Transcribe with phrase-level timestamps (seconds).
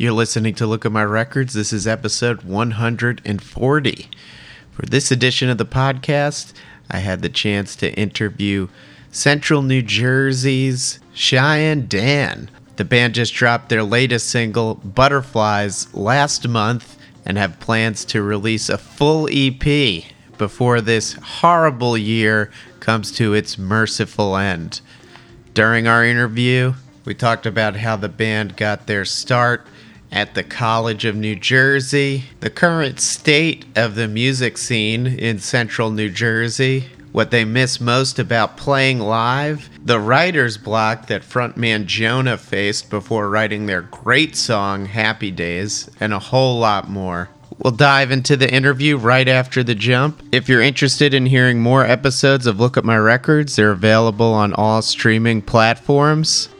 [0.00, 1.54] You're listening to Look at My Records.
[1.54, 4.08] This is episode 140.
[4.70, 6.52] For this edition of the podcast,
[6.88, 8.68] I had the chance to interview
[9.10, 12.48] Central New Jersey's Cheyenne Dan.
[12.76, 16.96] The band just dropped their latest single, Butterflies, last month
[17.26, 20.04] and have plans to release a full EP
[20.38, 24.80] before this horrible year comes to its merciful end.
[25.54, 26.74] During our interview,
[27.04, 29.66] we talked about how the band got their start
[30.10, 35.90] at the College of New Jersey, the current state of the music scene in central
[35.90, 42.36] New Jersey, what they miss most about playing live, the writer's block that frontman Jonah
[42.36, 47.28] faced before writing their great song Happy Days, and a whole lot more.
[47.58, 50.22] We'll dive into the interview right after the jump.
[50.30, 54.52] If you're interested in hearing more episodes of Look at My Records, they're available on
[54.54, 56.50] all streaming platforms.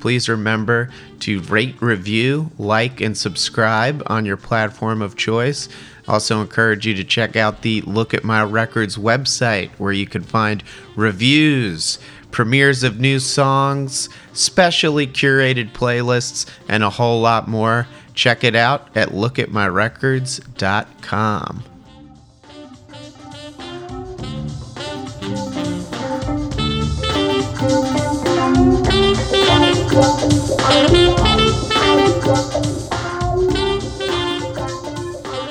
[0.00, 5.68] Please remember to rate, review, like, and subscribe on your platform of choice.
[6.08, 10.22] Also, encourage you to check out the Look at My Records website where you can
[10.22, 10.62] find
[10.94, 11.98] reviews,
[12.30, 17.86] premieres of new songs, specially curated playlists, and a whole lot more.
[18.14, 21.75] Check it out at lookatmyrecords.com.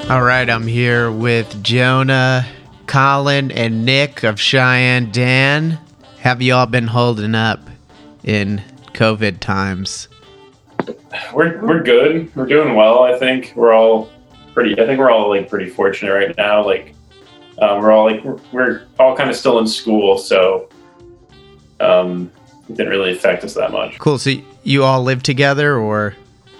[0.07, 2.45] All right, I'm here with Jonah,
[2.85, 5.79] Colin, and Nick of Cheyenne Dan.
[6.19, 7.61] Have you all been holding up
[8.25, 8.61] in
[8.93, 10.09] COVID times?
[11.33, 12.35] We're we're good.
[12.35, 13.03] We're doing well.
[13.03, 14.11] I think we're all
[14.53, 14.73] pretty.
[14.73, 16.65] I think we're all like pretty fortunate right now.
[16.65, 16.93] Like
[17.59, 20.67] um, we're all like we're, we're all kind of still in school, so
[21.79, 22.29] um,
[22.69, 23.97] didn't really affect us that much.
[23.99, 24.17] Cool.
[24.17, 24.31] So
[24.63, 26.15] you all live together, or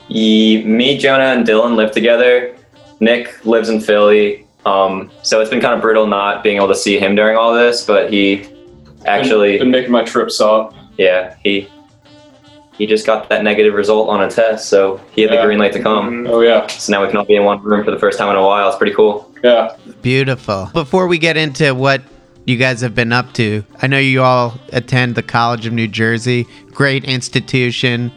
[0.07, 2.55] Ye, me, Jonah, and Dylan live together.
[2.99, 4.45] Nick lives in Philly.
[4.65, 7.53] Um, so it's been kind of brutal not being able to see him during all
[7.53, 8.47] this, but he
[9.05, 10.73] actually, been making my trips up.
[10.97, 11.67] yeah, he
[12.77, 15.37] he just got that negative result on a test, so he had Yeah.
[15.41, 16.27] the green light to come.
[16.27, 18.29] Oh yeah, So now we can all be in one room for the first time
[18.29, 18.67] in a while.
[18.67, 19.31] It's pretty cool.
[19.43, 19.75] yeah.
[20.01, 20.69] beautiful.
[20.73, 22.01] Before we get into what
[22.45, 25.87] you guys have been up to, I know you all attend the College of New
[25.87, 28.11] Jersey, great institution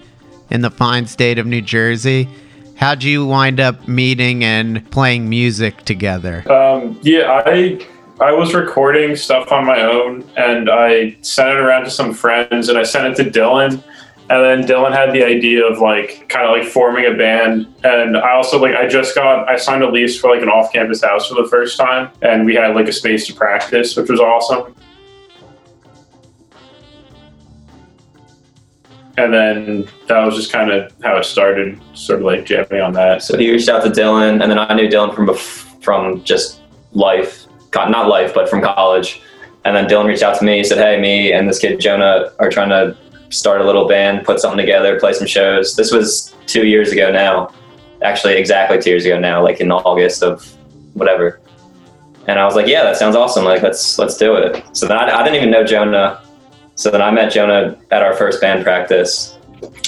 [0.50, 2.28] in the fine state of New Jersey.
[2.76, 6.50] How'd you wind up meeting and playing music together?
[6.50, 7.84] Um, yeah, I
[8.20, 12.68] I was recording stuff on my own, and I sent it around to some friends,
[12.68, 13.82] and I sent it to Dylan.
[14.30, 18.14] And then Dylan had the idea of like kind of like forming a band, and
[18.14, 21.28] I also like I just got I signed a lease for like an off-campus house
[21.28, 24.74] for the first time, and we had like a space to practice, which was awesome.
[29.16, 32.92] And then that was just kind of how it started, sort of like jamming on
[32.92, 33.22] that.
[33.22, 36.60] So he reached out to Dylan, and then I knew Dylan from bef- from just
[36.92, 39.22] life, not life, but from college.
[39.64, 40.58] And then Dylan reached out to me.
[40.58, 42.94] He said, "Hey, me and this kid Jonah are trying to
[43.30, 47.10] start a little band, put something together, play some shows." This was two years ago
[47.10, 47.50] now,
[48.02, 50.46] actually exactly two years ago now, like in August of
[50.94, 51.40] whatever.
[52.26, 53.44] And I was like, "Yeah, that sounds awesome.
[53.44, 56.20] Like, let's let's do it." So then I, I didn't even know Jonah.
[56.74, 59.38] So then I met Jonah at our first band practice,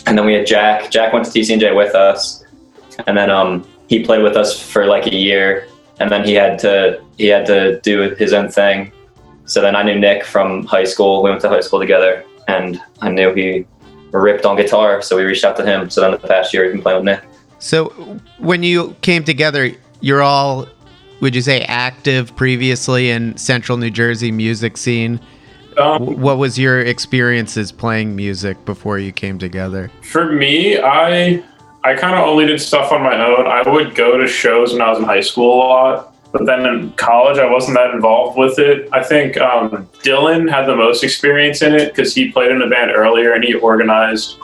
[0.07, 0.91] and then we had Jack.
[0.91, 2.45] Jack went to TCNJ with us,
[3.07, 5.67] and then um, he played with us for like a year,
[6.01, 8.91] and then he had to he had to do his own thing.
[9.45, 11.23] So then I knew Nick from high school.
[11.23, 13.67] We went to high school together, and I knew he
[14.13, 15.91] ripped on guitar, so we reached out to him.
[15.91, 17.25] So then the past year, we've been playing with Nick.
[17.59, 17.91] So,
[18.39, 20.67] when you came together, you're all,
[21.21, 25.21] would you say, active previously in central New Jersey music scene?
[25.77, 29.91] Um, What was your experiences playing music before you came together?
[30.03, 31.43] For me, I
[31.85, 33.47] I kind of only did stuff on my own.
[33.47, 36.65] I would go to shows when I was in high school a lot, but then
[36.67, 38.89] in college, I wasn't that involved with it.
[38.93, 42.69] I think um, Dylan had the most experience in it because he played in a
[42.69, 44.37] band earlier and he organized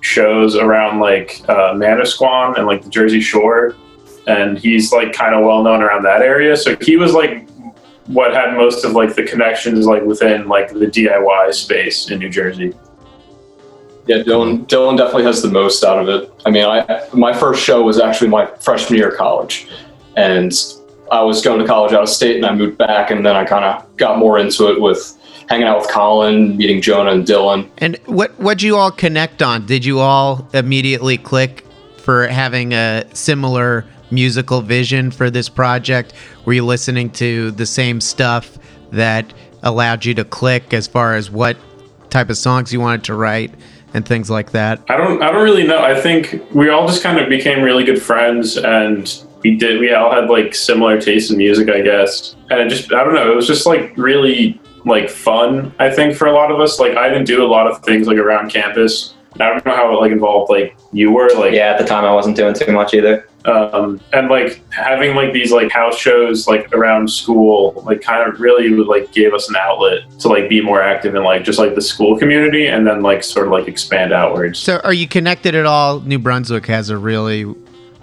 [0.00, 3.76] shows around like uh, Manasquan and like the Jersey Shore,
[4.26, 6.56] and he's like kind of well known around that area.
[6.56, 7.48] So he was like
[8.06, 12.28] what had most of like the connections like within like the DIY space in New
[12.28, 12.74] Jersey.
[14.06, 14.66] Yeah, Dylan.
[14.66, 16.32] Dylan definitely has the most out of it.
[16.44, 19.68] I mean, I my first show was actually my freshman year of college,
[20.16, 20.52] and
[21.12, 23.44] I was going to college out of state, and I moved back, and then I
[23.44, 25.18] kind of got more into it with
[25.48, 27.68] hanging out with Colin, meeting Jonah and Dylan.
[27.78, 29.66] And what what'd you all connect on?
[29.66, 31.66] Did you all immediately click
[31.98, 36.14] for having a similar musical vision for this project?
[36.46, 38.58] Were you listening to the same stuff
[38.90, 39.32] that
[39.62, 41.58] allowed you to click as far as what
[42.08, 43.52] type of songs you wanted to write
[43.92, 44.80] and things like that?
[44.88, 45.82] I don't I don't really know.
[45.82, 49.92] I think we all just kind of became really good friends and we did we
[49.92, 52.36] all had like similar tastes in music, I guess.
[52.50, 56.16] And it just I don't know, it was just like really like fun, I think,
[56.16, 56.78] for a lot of us.
[56.80, 59.14] Like I didn't do a lot of things like around campus.
[59.40, 62.04] I don't know how it like involved like you were like Yeah, at the time
[62.04, 63.26] I wasn't doing too much either.
[63.46, 68.38] um, and like having like these like house shows like around school like kind of
[68.40, 71.58] really would like gave us an outlet to like be more active in like just
[71.58, 75.08] like the school community and then like sort of like expand outwards So, are you
[75.08, 76.00] connected at all?
[76.00, 77.44] New Brunswick has a really,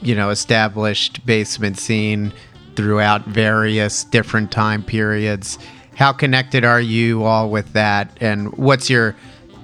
[0.01, 2.33] you know, established basement scene
[2.75, 5.57] throughout various different time periods.
[5.95, 8.15] How connected are you all with that?
[8.21, 9.15] And what's your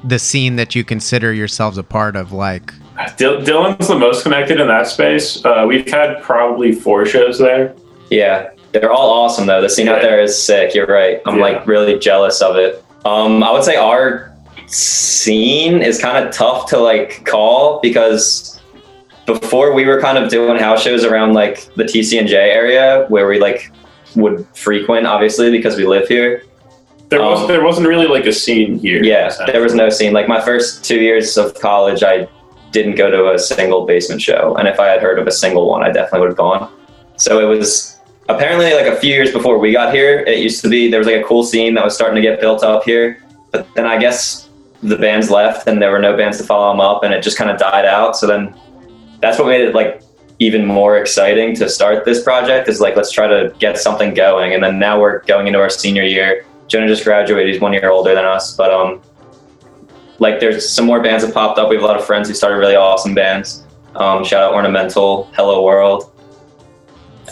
[0.03, 2.73] the scene that you consider yourselves a part of like?
[3.17, 5.43] Dil- Dylan's the most connected in that space.
[5.43, 7.75] Uh, we've had probably four shows there.
[8.09, 9.61] Yeah, they're all awesome though.
[9.61, 10.75] The scene out there is sick.
[10.75, 11.21] You're right.
[11.25, 11.41] I'm Yeah.
[11.43, 12.83] like really jealous of it.
[13.05, 14.31] Um, I would say our
[14.67, 18.54] scene is kind of tough to like call because
[19.25, 23.39] before we were kind of doing house shows around like the TCNJ area where we
[23.39, 23.71] like
[24.15, 26.43] would frequent, obviously because we live here.
[27.09, 29.03] There was Um, there wasn't really like a scene here.
[29.03, 30.13] Yeah, there was no scene.
[30.13, 32.27] Like my first two years of college, I
[32.71, 35.69] didn't go to a single basement show, and if I had heard of a single
[35.69, 36.71] one, I definitely would have gone.
[37.17, 40.21] So it was apparently like a few years before we got here.
[40.21, 42.41] It used to be there was like a cool scene that was starting to get
[42.41, 44.49] built up here, but then I guess
[44.81, 47.37] the bands left, and there were no bands to follow them up, and it just
[47.37, 48.17] kind of died out.
[48.17, 48.55] So then
[49.21, 50.01] that's what made it like
[50.39, 54.53] even more exciting to start this project is like let's try to get something going.
[54.53, 56.45] And then now we're going into our senior year.
[56.67, 57.53] Jonah just graduated.
[57.53, 58.55] He's one year older than us.
[58.55, 59.01] But um
[60.19, 61.69] like there's some more bands that popped up.
[61.69, 63.63] We have a lot of friends who started really awesome bands.
[63.95, 66.11] Um, shout out ornamental hello world.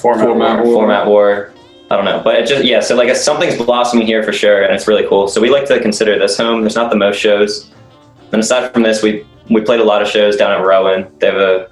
[0.02, 0.26] Format.
[0.26, 0.66] Format war.
[0.66, 0.74] war.
[0.76, 1.54] format war.
[1.92, 2.22] I don't know.
[2.24, 5.28] But it just yeah so like something's blossoming here for sure and it's really cool.
[5.28, 6.62] So we like to consider this home.
[6.62, 7.70] There's not the most shows.
[8.32, 11.12] And aside from this we we played a lot of shows down at rowan.
[11.20, 11.70] They have a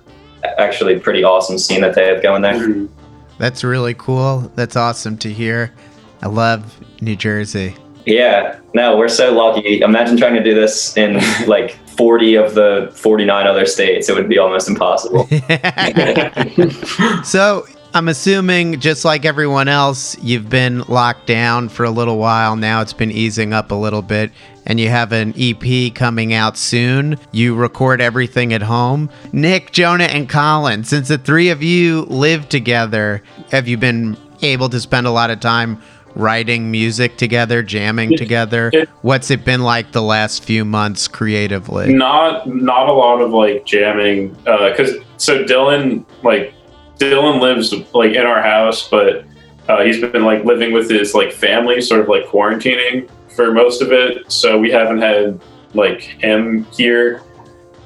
[0.58, 2.90] actually pretty awesome scene that they have going there Mhm.
[3.38, 4.52] That's really cool.
[4.56, 5.74] That's awesome to hear.
[6.22, 7.76] I love New Jersey.
[8.06, 9.82] Yeah, no, we're so lucky.
[9.82, 14.10] Imagine trying to do this in like 40 of the 49 other states.
[14.10, 15.28] It would be almost impossible.
[17.24, 22.56] so I'm assuming, just like everyone else, you've been locked down for a little while.
[22.56, 24.32] Now it's been easing up a little bit,
[24.66, 27.18] and you have an EP coming out soon.
[27.32, 29.10] You record everything at home.
[29.34, 34.70] Nick, Jonah, and Colin, since the three of you live together, have you been able
[34.70, 35.82] to spend a lot of time
[36.16, 38.70] writing music together, jamming It- together?
[38.74, 41.94] it- What's it been like the last few months creatively?
[41.94, 46.54] not not a lot of like jamming uh, because so dylan like
[47.00, 49.24] dylan lives like in our house but
[49.72, 53.82] uh, he's been like living with his like family sort of like quarantining for most
[53.82, 54.30] of it.
[54.32, 55.42] So we haven't had
[55.74, 57.24] like him here.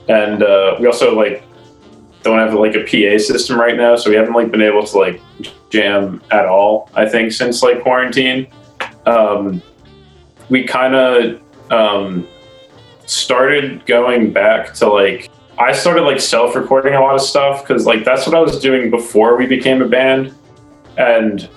[0.09, 1.43] And uh, we also like
[2.23, 4.97] don't have like a pa system right now so we haven't like been able to
[4.97, 5.21] like
[5.69, 8.47] jam at all i think since like quarantine.
[9.05, 9.61] Um,
[10.49, 11.39] we kind of
[11.71, 12.27] um,
[13.05, 18.03] started going back to like I started like self-recording a lot of stuff because like
[18.03, 20.33] that's what I was doing before we became a band,
[20.97, 21.47] and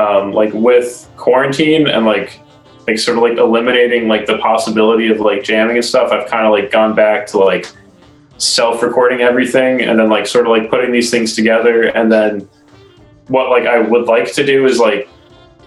[0.00, 2.40] um, like with quarantine and like
[2.86, 6.46] like sort of like eliminating like the possibility of like jamming and stuff, I've kind
[6.46, 7.66] of like gone back to like
[8.38, 12.48] self-recording everything and then like sort of like putting these things together and then
[13.28, 15.08] what like I would like to do is like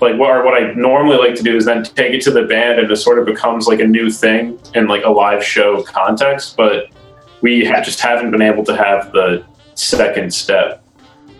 [0.01, 2.43] like what or what I normally like to do is then take it to the
[2.43, 5.83] band and it sort of becomes like a new thing in like a live show
[5.83, 6.57] context.
[6.57, 6.89] But
[7.41, 10.83] we ha- just haven't been able to have the second step,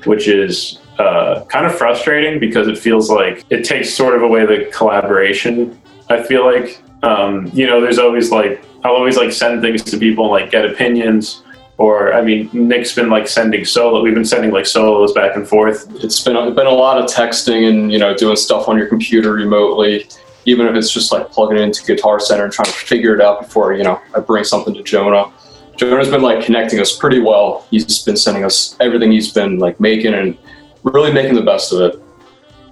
[0.05, 4.45] which is uh, kind of frustrating because it feels like it takes sort of away
[4.45, 5.79] the collaboration.
[6.09, 9.97] I feel like um, you know, there's always like I'll always like send things to
[9.97, 11.43] people and like get opinions.
[11.77, 14.01] Or I mean, Nick's been like sending solo.
[14.01, 15.87] We've been sending like solos back and forth.
[16.03, 18.87] it's been a, been a lot of texting and you know doing stuff on your
[18.87, 20.07] computer remotely
[20.45, 23.21] even if it's just like plugging it into guitar center and trying to figure it
[23.21, 25.31] out before you know i bring something to jonah
[25.77, 29.79] jonah's been like connecting us pretty well he's been sending us everything he's been like
[29.79, 30.37] making and
[30.83, 32.01] really making the best of it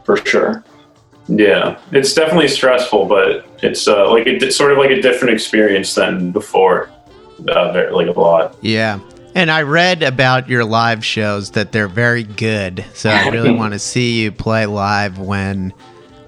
[0.03, 0.63] for sure
[1.27, 5.33] Yeah, it's definitely stressful, but it's uh, like a, di- sort of like a different
[5.33, 6.89] experience than before.
[7.47, 8.55] Uh, very, like a lot.
[8.61, 8.99] Yeah.
[9.33, 12.85] And I read about your live shows that they're very good.
[12.93, 15.73] So I really want to see you play live when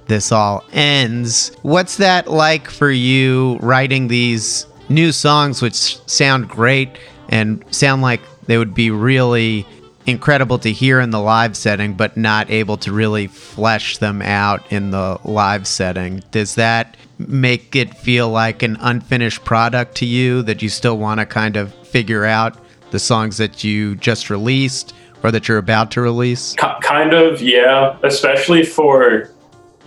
[0.08, 1.52] this all ends.
[1.62, 6.90] What's that like for you writing these new songs which sound great
[7.30, 9.66] and sound like they would be really
[10.06, 14.72] incredible to hear in the live setting, but not able to really flesh them out
[14.72, 16.24] in the live setting.
[16.32, 21.20] Does that make it feel like an unfinished product to you that you still want
[21.20, 22.58] to kind of figure out
[22.92, 24.94] the songs that you just released
[25.24, 26.54] or that you're about to release?
[26.54, 27.98] K- kind of, yeah.
[28.04, 29.32] Especially for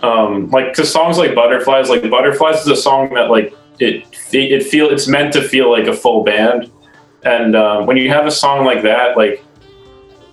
[0.01, 4.63] um, like because songs like Butterflies, like Butterflies is a song that like it it
[4.63, 6.71] feel it's meant to feel like a full band,
[7.23, 9.43] and um, when you have a song like that, like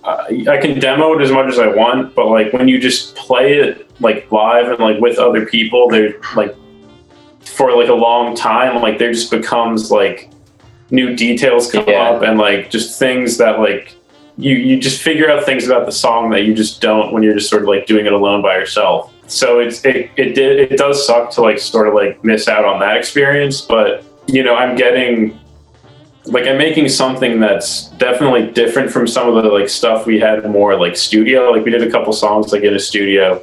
[0.05, 3.53] I can demo it as much as I want, but like when you just play
[3.53, 6.55] it like live and like with other people, they're like
[7.41, 10.29] for like a long time, like there just becomes like
[10.91, 12.09] new details come yeah.
[12.09, 13.95] up and like just things that like
[14.37, 17.33] you you just figure out things about the song that you just don't when you're
[17.33, 19.13] just sort of like doing it alone by yourself.
[19.27, 22.65] So it's it it did it does suck to like sort of like miss out
[22.65, 25.39] on that experience, but you know I'm getting
[26.27, 30.49] like I'm making something that's definitely different from some of the like stuff we had
[30.49, 31.51] more like studio.
[31.51, 33.41] Like we did a couple songs like in a studio,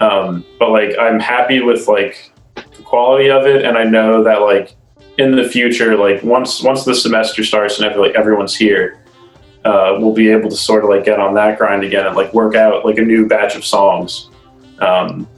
[0.00, 4.42] um, but like I'm happy with like the quality of it, and I know that
[4.42, 4.74] like
[5.18, 9.00] in the future, like once once the semester starts and every, like everyone's here,
[9.64, 12.32] uh, we'll be able to sort of like get on that grind again and like
[12.34, 14.30] work out like a new batch of songs.
[14.80, 15.28] Um,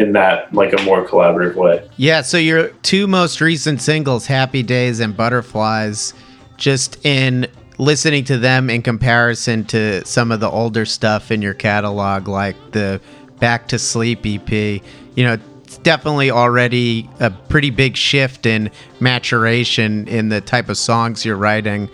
[0.00, 1.88] in that like a more collaborative way.
[1.96, 6.14] Yeah, so your two most recent singles, Happy Days and Butterflies,
[6.56, 7.46] just in
[7.78, 12.56] listening to them in comparison to some of the older stuff in your catalog like
[12.72, 13.00] the
[13.38, 20.06] Back to Sleep EP, you know, it's definitely already a pretty big shift in maturation
[20.08, 21.88] in the type of songs you're writing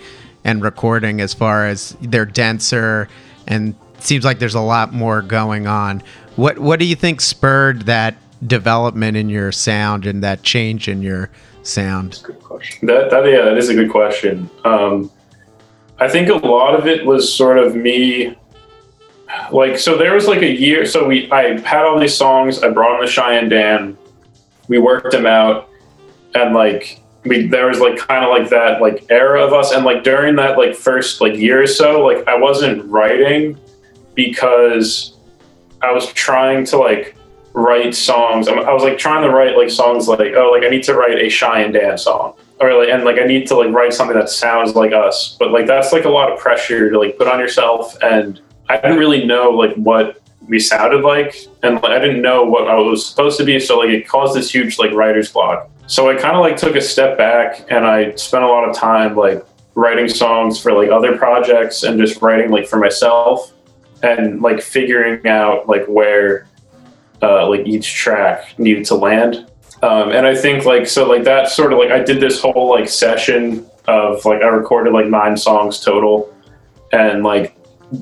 [0.45, 3.09] and recording as far as they're denser
[3.47, 6.03] and seems like there's a lot more going on.
[6.37, 8.17] What what do you think spurred that
[8.47, 11.31] development in your sound and that change in your
[11.63, 12.21] sound?
[12.23, 12.87] good question.
[12.87, 14.51] That, that yeah, that is a good question.
[14.65, 15.11] Um,
[15.99, 18.37] I think a lot of it was sort of me
[19.51, 22.69] like so there was like a year so we I had all these songs, I
[22.69, 23.97] brought them to Cheyenne Dan,
[24.69, 25.71] we worked them out
[26.35, 29.85] and like we there was like kind of like that like era of us and
[29.85, 33.59] like during that like first like year or so like I wasn't writing
[34.15, 35.16] because
[35.87, 37.17] I was trying to like
[37.53, 38.49] write songs.
[38.49, 41.19] I was like trying to write like songs like oh like I need to write
[41.19, 44.29] a Cheyenne Dan song or like and like I need to like write something that
[44.29, 45.37] sounds like us.
[45.39, 48.77] But like that's like a lot of pressure to like put on yourself and I
[48.77, 52.75] didn't really know like what we sounded like and like, I didn't know what I
[52.75, 55.71] was supposed to be so like it caused this huge like writer's block.
[55.87, 58.77] So I kind of like took a step back and I spent a lot of
[58.77, 63.53] time like writing songs for like other projects and just writing like for myself
[64.07, 66.47] and like figuring out like where
[67.23, 69.51] uh, like each track needed to land.
[69.83, 72.71] Um, and I think like so like that sort of like I did this whole
[72.71, 76.35] like session of like I recorded like nine songs total,
[76.93, 77.57] and like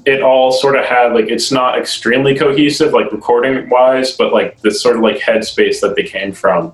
[0.06, 4.60] it all sort of had like it's not extremely cohesive like recording wise, but like
[4.60, 6.72] the sort of like headspace that they came from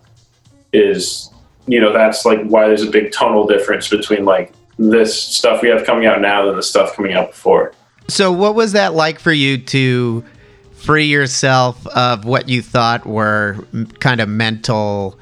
[0.72, 1.30] is
[1.66, 5.68] you know that's like why there's a big tonal difference between like this stuff we
[5.68, 7.72] have coming out now than the stuff coming out before.
[8.10, 10.24] So, what was that like for you to
[10.72, 13.64] free yourself of what you thought were
[14.00, 15.18] kind of mental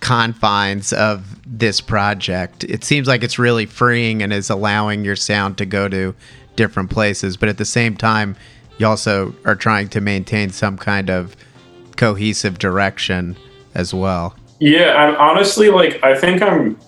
[0.00, 2.64] confines of this project?
[2.64, 6.14] It seems like it's really freeing and is allowing your sound to go to
[6.54, 8.36] different places, but at the same time,
[8.78, 11.34] you also are trying to maintain some kind of
[11.96, 13.36] cohesive direction
[13.74, 14.36] as well.
[14.58, 16.78] Yeah, I'm honestly like I think I'm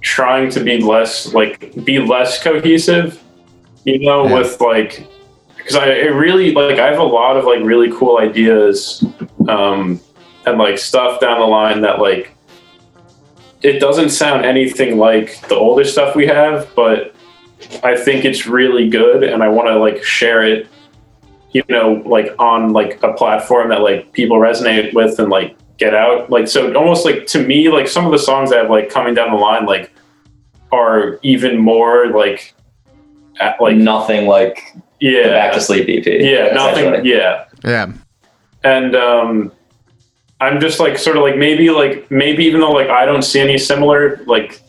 [0.00, 3.21] trying to be less like be less cohesive
[3.84, 4.34] you know, yeah.
[4.34, 5.06] with like,
[5.56, 9.04] because I really like I have a lot of like really cool ideas,
[9.48, 10.00] um,
[10.46, 12.34] and like stuff down the line that like
[13.62, 17.14] it doesn't sound anything like the older stuff we have, but
[17.84, 20.66] I think it's really good, and I want to like share it,
[21.52, 25.94] you know, like on like a platform that like people resonate with and like get
[25.94, 26.28] out.
[26.28, 29.14] Like so, almost like to me, like some of the songs that have like coming
[29.14, 29.92] down the line, like
[30.72, 32.54] are even more like
[33.60, 36.06] like nothing like yeah back to sleep EP.
[36.06, 37.04] Yeah, nothing.
[37.04, 37.92] Yeah, yeah.
[38.64, 39.52] And um,
[40.40, 43.40] I'm just like sort of like maybe like maybe even though like I don't see
[43.40, 44.60] any similar like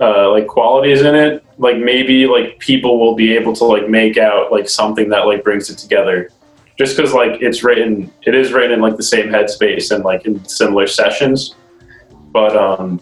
[0.00, 4.18] uh, like qualities in it, like maybe like people will be able to like make
[4.18, 6.30] out like something that like brings it together.
[6.76, 10.26] Just because like it's written, it is written in like the same headspace and like
[10.26, 11.54] in similar sessions,
[12.32, 13.00] but um,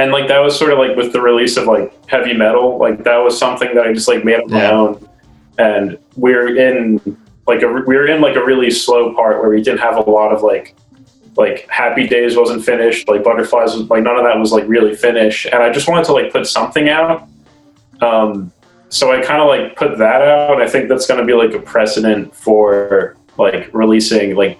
[0.00, 3.04] and like that was sort of like with the release of like heavy metal like
[3.04, 5.08] that was something that i just like made up my own.
[5.58, 6.98] And we're in
[7.46, 10.10] like a we were in like a really slow part where we didn't have a
[10.10, 10.74] lot of like
[11.36, 14.94] like happy days wasn't finished like butterflies was like none of that was like really
[14.94, 15.46] finished.
[15.46, 17.28] And i just wanted to like put something out.
[18.00, 18.52] Um
[18.88, 20.54] so I kind of like put that out.
[20.54, 24.58] And I think that's going to be like a precedent for like releasing like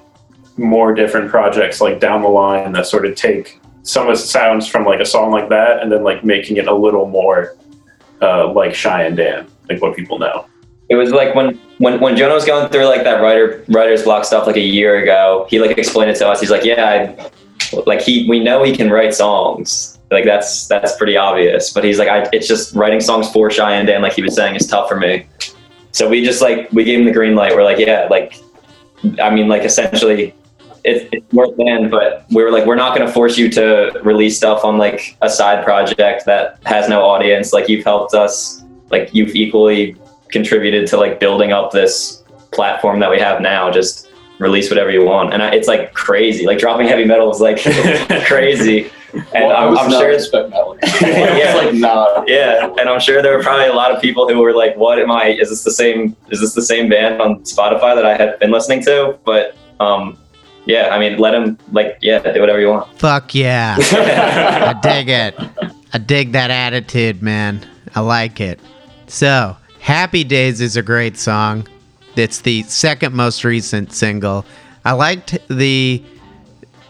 [0.56, 4.66] more different projects like down the line that sort of take some of the sounds
[4.66, 7.56] from like a song like that and then like making it a little more
[8.22, 10.46] uh, like Shy and Dan, like what people know.
[10.88, 14.24] It was like when when when Jonah was going through like that writer writer's block
[14.24, 15.46] stuff like a year ago.
[15.48, 16.40] He like explained it to us.
[16.40, 17.14] He's like, yeah,
[17.72, 19.98] I, like he we know he can write songs.
[20.10, 21.72] Like that's that's pretty obvious.
[21.72, 24.34] But he's like, I, it's just writing songs for Shy and Dan, like he was
[24.34, 25.26] saying, is tough for me.
[25.92, 27.54] So we just like we gave him the green light.
[27.54, 28.34] We're like, yeah, like
[29.22, 30.34] I mean, like essentially
[30.84, 33.92] it's, it's worth band, but we were like, we're not going to force you to
[34.04, 37.52] release stuff on like a side project that has no audience.
[37.52, 39.96] Like you've helped us, like you've equally
[40.28, 42.22] contributed to like building up this
[42.52, 43.70] platform that we have now.
[43.70, 44.08] Just
[44.38, 46.46] release whatever you want, and I, it's like crazy.
[46.46, 47.60] Like dropping heavy metal is like
[48.26, 48.90] crazy.
[49.12, 50.52] And Well, I'm, I'm sure that.
[51.02, 51.54] Like, Yeah.
[51.56, 52.28] like not.
[52.28, 54.98] yeah, and I'm sure there were probably a lot of people who were like, "What
[55.00, 55.30] am I?
[55.30, 56.16] Is this the same?
[56.30, 60.16] Is this the same band on Spotify that I had been listening to?" But um,
[60.66, 62.98] yeah, I mean, let him like, yeah, do whatever you want.
[62.98, 63.76] Fuck yeah.
[63.80, 65.34] I dig it.
[65.92, 67.66] I dig that attitude, man.
[67.94, 68.60] I like it.
[69.06, 71.66] So, Happy Days is a great song.
[72.16, 74.44] It's the second most recent single.
[74.84, 76.02] I liked the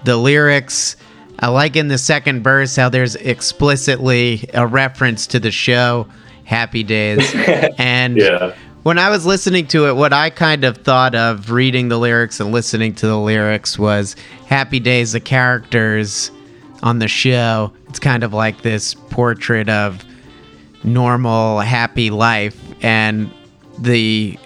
[0.05, 0.97] the lyrics.
[1.39, 6.07] I like in the second verse how there's explicitly a reference to the show
[6.45, 7.33] Happy Days.
[7.79, 8.55] and Yeah.
[8.83, 12.41] When I was listening to it, what I kind of thought of reading the lyrics
[12.41, 16.31] and listening to the lyrics was Happy Days, the characters
[16.83, 17.73] on the show.
[17.89, 20.03] It's kind of like this portrait of
[20.83, 22.59] normal, happy life.
[22.83, 23.31] And
[23.79, 24.39] the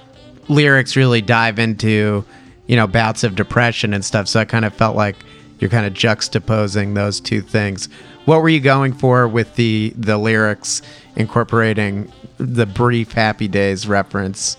[0.48, 2.24] lyrics really dive into,
[2.66, 4.26] you know, bouts of depression and stuff.
[4.26, 5.16] So I kind of felt like
[5.60, 7.88] you're kind of juxtaposing those two things.
[8.24, 10.82] What were you going for with the the lyrics
[11.14, 12.10] incorporating
[12.46, 14.56] the brief Happy Days reference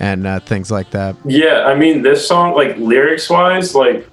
[0.00, 1.16] and uh, things like that?
[1.24, 4.08] Yeah, I mean, this song, like lyrics wise, like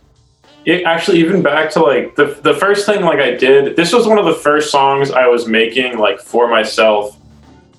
[0.65, 3.75] it actually even back to like the the first thing like I did.
[3.75, 7.17] This was one of the first songs I was making like for myself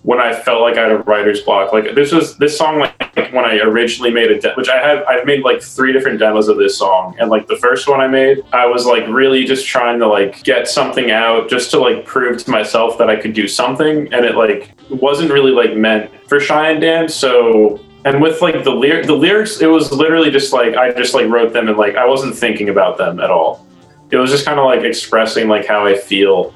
[0.04, 1.72] when I felt like I had a writer's block.
[1.72, 5.02] Like this was this song like when I originally made a de- which I have
[5.08, 7.16] I've made like three different demos of this song.
[7.18, 10.44] And like the first one I made I was like really just trying to like
[10.44, 14.12] get something out just to like prove to myself that I could do something.
[14.12, 18.70] And it like wasn't really like meant for and Dan so and with like the
[18.70, 21.96] lyric the lyrics it was literally just like I just like wrote them and like
[21.96, 23.66] I wasn't thinking about them at all.
[24.10, 26.54] It was just kind of like expressing like how I feel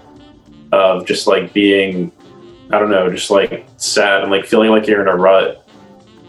[0.70, 2.12] of just like being
[2.70, 5.64] I don't know, just like sad and like feeling like you're in a rut.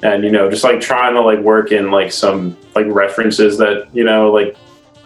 [0.01, 3.89] And you know, just like trying to like work in like some like references that,
[3.93, 4.55] you know, like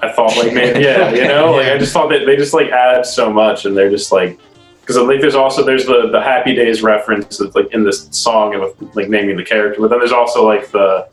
[0.02, 2.69] I thought like maybe yeah, you know, like I just thought that they just like
[2.69, 4.39] add so much and they're just like
[4.82, 8.08] because I think there's also there's the the Happy Days reference that's like in this
[8.12, 11.08] song and with like naming the character, but then there's also like the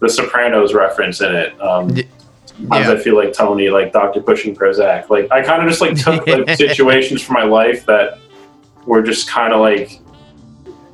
[0.00, 1.60] the Sopranos reference in it.
[1.60, 2.08] Um, Y-
[2.46, 2.92] Sometimes yeah.
[2.92, 5.10] I feel like Tony, like Doctor pushing Prozac.
[5.10, 8.18] Like I kind of just like took like situations from my life that
[8.88, 10.00] were just kind of like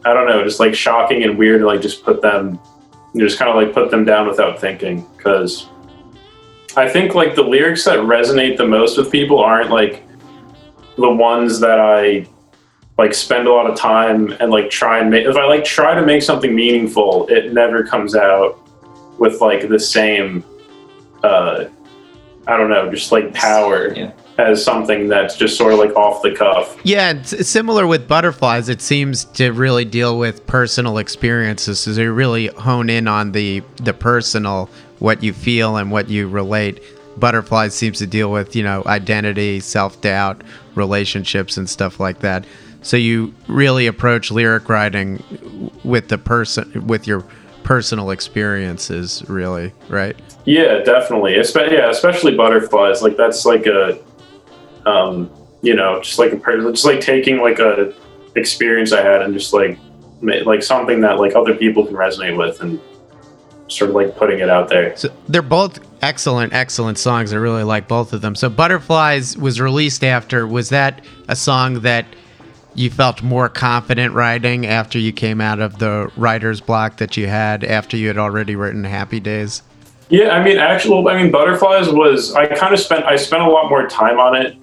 [0.05, 1.63] I don't know, just like shocking and weird.
[1.63, 2.59] Like just put them,
[3.15, 5.07] you know, just kind of like put them down without thinking.
[5.17, 5.69] Because
[6.77, 10.03] I think like the lyrics that resonate the most with people aren't like
[10.97, 12.27] the ones that I
[12.99, 15.25] like spend a lot of time and like try and make.
[15.25, 18.61] If I like try to make something meaningful, it never comes out
[19.19, 20.45] with like the same.
[21.23, 21.67] uh
[22.47, 24.13] I don't know, just like power Yeah.
[24.39, 26.77] As something that's just sort of like off the cuff.
[26.83, 28.69] Yeah, it's similar with butterflies.
[28.69, 31.81] It seems to really deal with personal experiences.
[31.81, 34.69] So they really hone in on the the personal,
[34.99, 36.83] what you feel and what you relate.
[37.17, 40.43] Butterflies seems to deal with you know identity, self doubt,
[40.75, 42.45] relationships, and stuff like that.
[42.83, 45.23] So you really approach lyric writing
[45.85, 47.25] with the person with your
[47.63, 50.17] personal experiences, really, right?
[50.45, 51.33] Yeah, definitely.
[51.35, 53.03] Espe- yeah, especially butterflies.
[53.03, 53.99] Like that's like a,
[54.87, 55.31] um,
[55.63, 57.93] you know, just like a just like taking like a
[58.37, 59.79] experience I had and just like
[60.23, 62.81] like something that like other people can resonate with and
[63.69, 64.97] sort of like putting it out there.
[64.97, 67.33] So they're both excellent, excellent songs.
[67.33, 68.35] I really like both of them.
[68.35, 70.47] So Butterflies was released after.
[70.47, 72.07] Was that a song that
[72.75, 77.27] you felt more confident writing after you came out of the writer's block that you
[77.27, 79.63] had after you had already written Happy Days?
[80.11, 83.49] Yeah, I mean, actual, I mean, butterflies was I kind of spent I spent a
[83.49, 84.57] lot more time on it.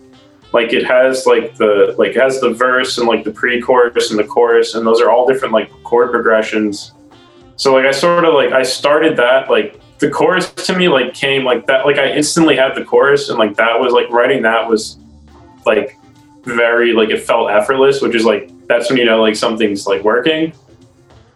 [0.53, 4.23] Like it has like the like has the verse and like the pre-chorus and the
[4.23, 6.93] chorus, and those are all different like chord progressions.
[7.55, 11.13] So like I sort of like I started that like the chorus to me like
[11.13, 14.41] came like that like I instantly had the chorus and like that was like writing
[14.41, 14.97] that was
[15.65, 15.97] like
[16.43, 20.03] very like it felt effortless, which is like that's when you know like something's like
[20.03, 20.53] working.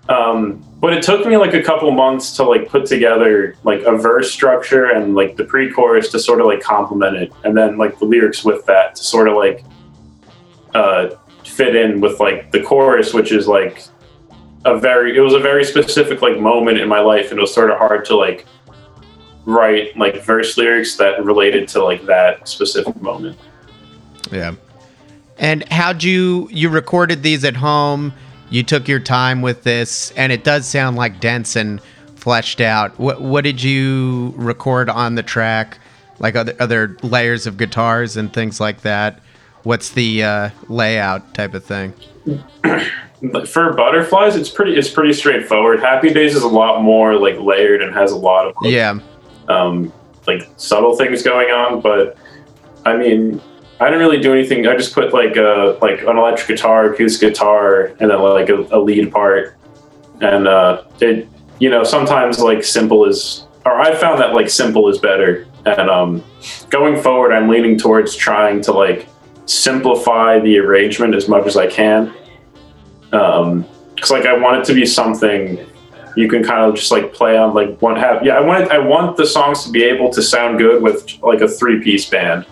[0.08, 3.98] Um, but it took me like a couple months to like put together like a
[3.98, 7.98] verse structure and like the pre-chorus to sort of like complement it, and then like
[7.98, 9.64] the lyrics with that to sort of like
[10.76, 11.10] uh,
[11.44, 13.84] fit in with like the chorus, which is like
[14.66, 17.54] a very it was a very specific like moment in my life, and it was
[17.54, 18.46] sort of hard to like
[19.46, 23.38] write like verse lyrics that related to like that specific moment.
[24.32, 24.56] Yeah.
[25.38, 28.14] And how'd you you recorded these at home?
[28.56, 31.82] You took your time with this, and it does sound like dense and
[32.16, 32.98] fleshed out.
[32.98, 35.78] What what did you record on the track?
[36.20, 39.20] Like other other layers of guitars and things like that.
[39.64, 41.96] What's the uh, layout type of thing?
[43.46, 45.82] For butterflies, it's pretty it's pretty straightforward.
[45.82, 49.00] Happy Days is a lot more like layered and has a lot of like, Yeah,
[49.50, 49.92] um,
[50.28, 51.82] like subtle things going on.
[51.82, 52.18] But
[52.86, 53.42] I mean,
[53.80, 54.68] I didn't really do anything.
[54.68, 58.62] I just put like a like an electric guitar, acoustic guitar, and then like a,
[58.72, 59.56] a lead part.
[60.22, 61.28] And uh, it,
[61.60, 65.46] you know, sometimes like simple is, or I found that like simple is better.
[65.66, 66.24] And um,
[66.70, 69.10] going forward, I'm leaning towards trying to like
[69.46, 72.14] simplify the arrangement as much as I can.
[73.12, 75.66] Um, because like I want it to be something
[76.16, 78.24] you can kind of just like play on like one half.
[78.24, 81.42] Yeah, I want I want the songs to be able to sound good with like
[81.42, 82.46] a three piece band.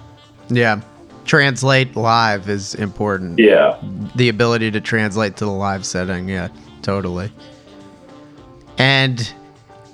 [0.50, 0.82] yeah.
[1.26, 3.40] Translate live is important.
[3.40, 3.80] Yeah,
[4.16, 6.28] the ability to translate to the live setting.
[6.30, 6.50] Yeah,
[6.82, 7.32] totally.
[8.78, 9.34] And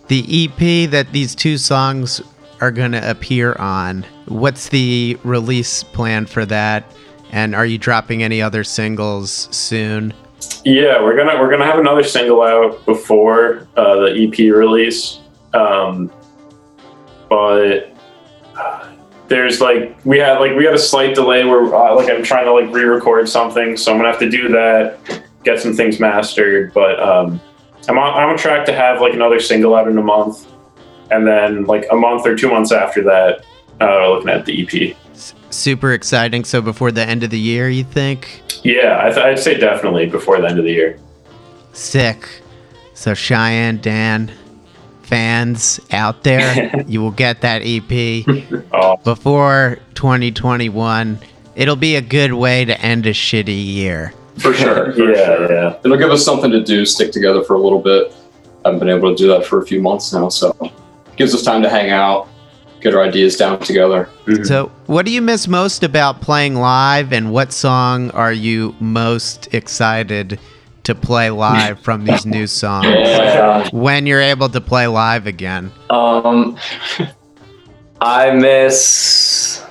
[0.08, 2.22] the EP that these two songs
[2.62, 6.92] are going to appear on, what's the release plan for that?
[7.32, 10.14] And are you dropping any other singles soon?
[10.66, 15.20] yeah, we're gonna we're gonna have another single out before uh, the EP release.
[15.54, 16.12] Um,
[17.30, 17.96] but
[18.56, 18.89] uh,
[19.30, 22.46] there's like we had like we had a slight delay where uh, like I'm trying
[22.46, 26.74] to like re-record something, so I'm gonna have to do that, get some things mastered.
[26.74, 27.40] But um,
[27.88, 30.48] I'm on I'm on track to have like another single out in a month,
[31.12, 33.46] and then like a month or two months after that,
[33.80, 34.98] uh, looking at the EP.
[35.14, 36.44] S- super exciting.
[36.44, 38.42] So before the end of the year, you think?
[38.64, 41.00] Yeah, I th- I'd say definitely before the end of the year.
[41.74, 42.28] Sick.
[42.96, 44.32] So Cheyenne, Dan,
[45.10, 48.26] fans out there, you will get that EP.
[48.72, 51.20] Oh, before 2021.
[51.56, 54.14] It'll be a good way to end a shitty year.
[54.38, 54.94] For sure.
[54.94, 55.52] for yeah, sure.
[55.52, 55.80] yeah.
[55.84, 58.14] It'll give us something to do, stick together for a little bit.
[58.64, 60.56] I've been able to do that for a few months now, so
[61.18, 62.28] gives us time to hang out,
[62.82, 64.10] get our ideas down together.
[64.26, 64.46] Mhm.
[64.46, 69.48] So, what do you miss most about playing live, and what song are you most
[69.54, 70.40] excited
[70.90, 73.72] to play live from these new songs Oh my gosh.
[73.74, 75.72] when you're able to play live again?
[75.90, 76.58] Um,
[78.02, 79.64] I miss.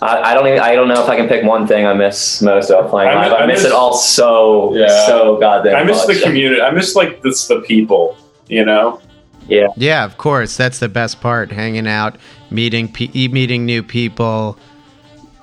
[0.00, 0.60] I, I don't even.
[0.60, 3.14] I don't know if I can pick one thing I miss most about playing I
[3.22, 3.30] live.
[3.32, 5.06] mi- I, I miss, miss- it all so Yeah.
[5.06, 5.76] so goddamn.
[5.76, 6.60] I miss the community.
[6.60, 8.16] I miss like this the people.
[8.48, 9.00] You know.
[9.48, 10.56] Yeah, Yeah, of course.
[10.56, 11.50] That's the best part.
[11.50, 12.16] Hanging out,
[12.50, 14.56] meeting pe- meeting new people,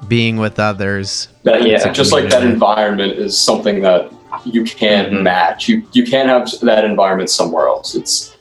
[0.08, 1.27] being with others.
[1.43, 4.10] But yeah, Just like that environment is something that
[4.45, 5.21] you can't Mhm.
[5.23, 5.67] match.
[5.67, 7.95] You you can't have that environment somewhere else.
[7.95, 8.36] It's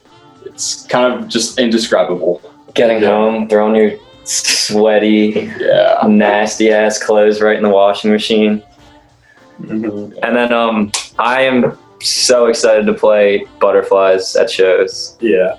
[0.47, 2.41] it's kind of just indescribable.
[2.75, 3.93] getting home, throwing your
[4.25, 5.99] sweaty, Yeah.
[6.07, 8.63] nasty ass clothes right in the washing machine,
[9.61, 10.17] Mhm.
[10.23, 15.17] and then um, I am so excited to play butterflies at shows.
[15.21, 15.57] Yeah.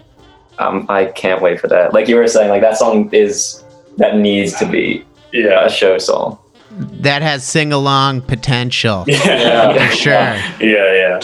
[0.60, 1.94] Um, I can't wait for that.
[1.94, 3.64] Like you were saying, like that song is
[3.98, 5.66] that needs to be Yeah.
[5.66, 6.38] a show song.
[6.80, 9.04] That has sing along potential.
[9.08, 9.74] Yeah.
[9.90, 10.14] For sure.
[10.60, 10.94] Yeah.
[10.94, 11.20] Yeah.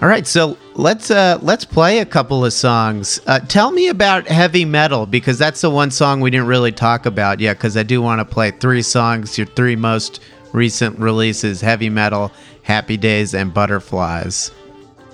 [0.00, 3.20] All right, so let's uh let's play a couple of songs.
[3.26, 7.04] Uh, tell me about heavy metal because that's the one song we didn't really talk
[7.04, 7.58] about yet.
[7.58, 10.20] Because I do want to play three songs, your three most
[10.52, 14.52] recent releases: heavy metal, Happy Days, and Butterflies.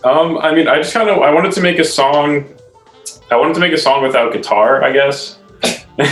[0.05, 2.45] Um, I mean, I just kind of I wanted to make a song.
[3.31, 5.36] I wanted to make a song without guitar, I guess.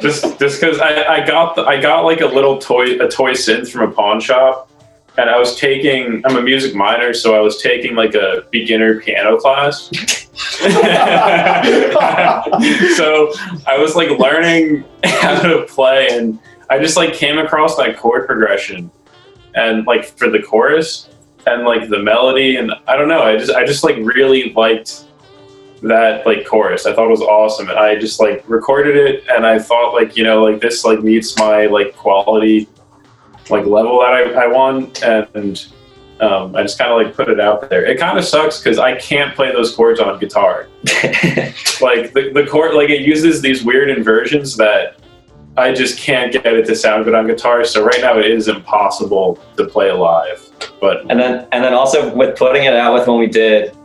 [0.00, 3.32] just just because I, I got the, I got like a little toy a toy
[3.32, 4.70] synth from a pawn shop,
[5.18, 9.00] and I was taking I'm a music minor, so I was taking like a beginner
[9.00, 9.90] piano class.
[12.96, 13.32] so
[13.66, 16.38] I was like learning how to play, and
[16.70, 18.90] I just like came across that chord progression,
[19.54, 21.08] and like for the chorus,
[21.46, 25.04] and like the melody and I don't know I just I just like really liked
[25.82, 26.86] that like chorus.
[26.86, 30.16] I thought it was awesome and I just like recorded it and I thought like
[30.16, 32.68] you know like this like meets my like quality
[33.50, 35.66] like level that I, I want and
[36.20, 37.84] um, I just kind of like put it out there.
[37.84, 40.68] It kind of sucks because I can't play those chords on guitar.
[41.78, 44.98] Like the, the chord like it uses these weird inversions that
[45.58, 48.48] I just can't get it to sound good on guitar so right now it is
[48.48, 53.06] impossible to play live But And then and then also with putting it out with
[53.06, 53.75] when we did,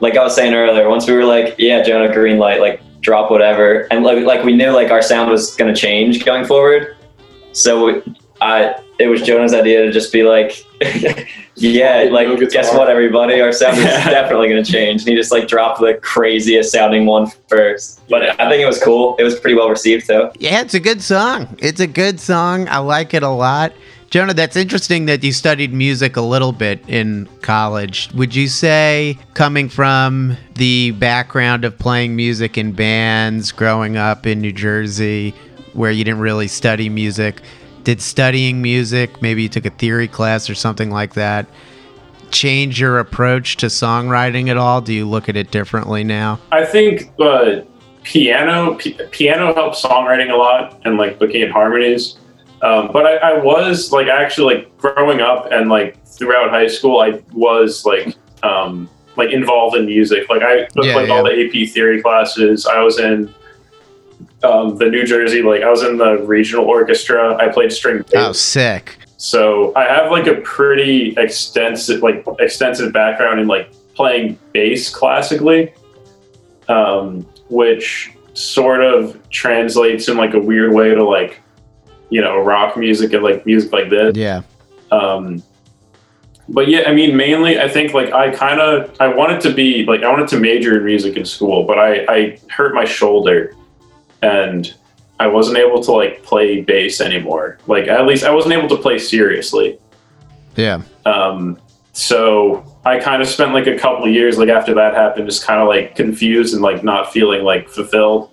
[0.00, 3.30] like I was saying earlier, once we were like, yeah, Jonah, green light, like drop
[3.30, 6.96] whatever, and like like we knew like our sound was gonna change going forward.
[7.52, 8.02] So
[8.40, 10.64] I it was Jonah's idea to just be like,
[11.54, 12.46] yeah, like guitar.
[12.50, 15.02] guess what, everybody, our sound is definitely gonna change.
[15.02, 18.00] And he just like dropped the craziest sounding one first.
[18.08, 19.16] But I think it was cool.
[19.16, 20.30] It was pretty well received too.
[20.38, 21.56] Yeah, it's a good song.
[21.58, 22.68] It's a good song.
[22.68, 23.72] I like it a lot.
[24.10, 28.10] Jonah, that's interesting that you studied music a little bit in college.
[28.14, 34.40] Would you say, coming from the background of playing music in bands, growing up in
[34.40, 35.34] New Jersey,
[35.74, 37.42] where you didn't really study music,
[37.84, 41.46] did studying music, maybe you took a theory class or something like that,
[42.30, 44.80] change your approach to songwriting at all?
[44.80, 46.40] Do you look at it differently now?
[46.50, 47.60] I think uh,
[48.04, 52.16] piano p- piano helps songwriting a lot and like looking at harmonies.
[52.62, 57.00] Um, but I, I was like actually like growing up and like throughout high school,
[57.00, 60.28] I was like um, like involved in music.
[60.28, 62.66] Like I took Yeah, like all the AP theory classes.
[62.66, 63.32] I was in
[64.42, 67.36] um, the New Jersey like I was in the regional orchestra.
[67.36, 68.14] I played string bass.
[68.14, 68.98] Oh, sick.
[69.18, 75.72] So I have like a pretty extensive like extensive background in like playing bass classically,
[76.68, 81.40] um, which sort of translates in like a weird way to like
[82.10, 84.16] you know rock music and like music like this.
[84.16, 84.42] Yeah.
[84.90, 85.42] Um,
[86.48, 89.84] but yeah, I mean, mainly I think like I kind of I wanted to be
[89.84, 93.54] like I wanted to major in music in school, but I I hurt my shoulder
[94.22, 94.74] and
[95.20, 97.58] I wasn't able to like play bass anymore.
[97.66, 99.78] Like at least I wasn't able to play seriously.
[100.56, 100.82] Yeah.
[101.04, 101.60] Um,
[101.92, 105.44] so I kind of spent like a couple of years like after that happened, just
[105.44, 108.30] kind of like confused and like not feeling like fulfilled.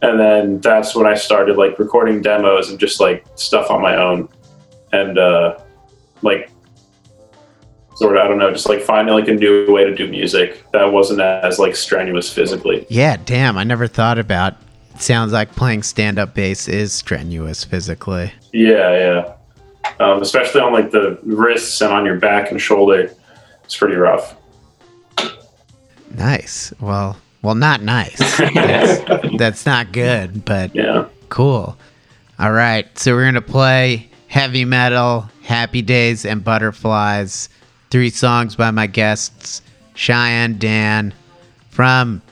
[0.00, 3.96] And then that's when I started like recording demos and just like stuff on my
[3.96, 4.28] own,
[4.92, 5.58] and uh,
[6.22, 6.50] like
[7.96, 10.64] sort of I don't know, just like finding like a new way to do music
[10.72, 12.86] that wasn't as like strenuous physically.
[12.88, 14.54] Yeah, damn, I never thought about.
[14.94, 18.32] It sounds like playing stand-up bass is strenuous physically.
[18.52, 19.34] Yeah, yeah.
[19.98, 23.12] Um, especially on like the wrists and on your back and shoulder,
[23.64, 24.36] it's pretty rough.
[26.14, 26.72] Nice.
[26.80, 28.18] Well, well, not nice.
[28.38, 31.06] That's, that's not good, but Yeah.
[31.28, 31.76] cool.
[32.38, 37.48] All right, so we're gonna play heavy metal, Happy Days, and Butterflies.
[37.90, 39.62] Three songs by my guests,
[39.94, 41.14] Cheyenne Dan
[41.70, 42.22] from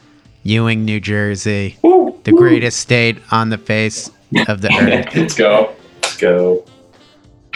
[0.42, 4.10] Ewing, New Jersey, the greatest state on the face
[4.48, 5.12] of the earth.
[5.16, 5.74] Let's go.
[6.02, 6.64] Let's go.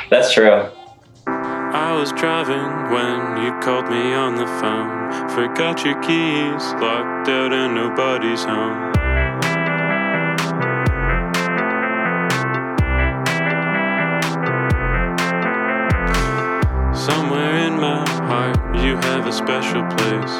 [0.08, 0.66] That's true.
[1.26, 4.99] I was driving when you called me on the phone.
[5.34, 8.92] Forgot your keys, locked out and nobody's home.
[16.94, 20.34] Somewhere in my heart, you have a special place.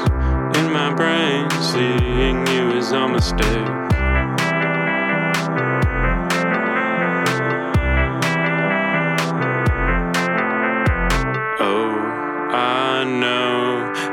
[0.59, 3.69] In my brain, seeing you is a mistake.
[11.61, 11.91] Oh,
[12.53, 13.50] I know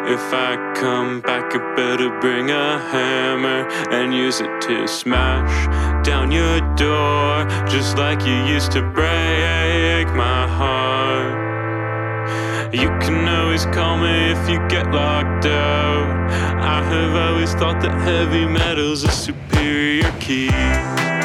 [0.10, 5.68] if I come back, I better bring a hammer and use it to smash
[6.06, 11.48] down your door, just like you used to break my heart.
[12.74, 16.32] You can always call me if you get locked out.
[16.62, 21.17] I have always thought that heavy metal's a superior key.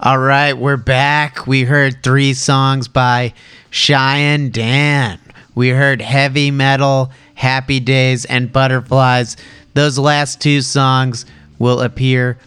[0.00, 1.48] All right, we're back.
[1.48, 3.34] We heard three songs by
[3.70, 5.18] Cheyenne Dan.
[5.56, 9.36] We heard Heavy Metal, Happy Days, and Butterflies.
[9.74, 11.26] Those last two songs
[11.58, 12.38] will appear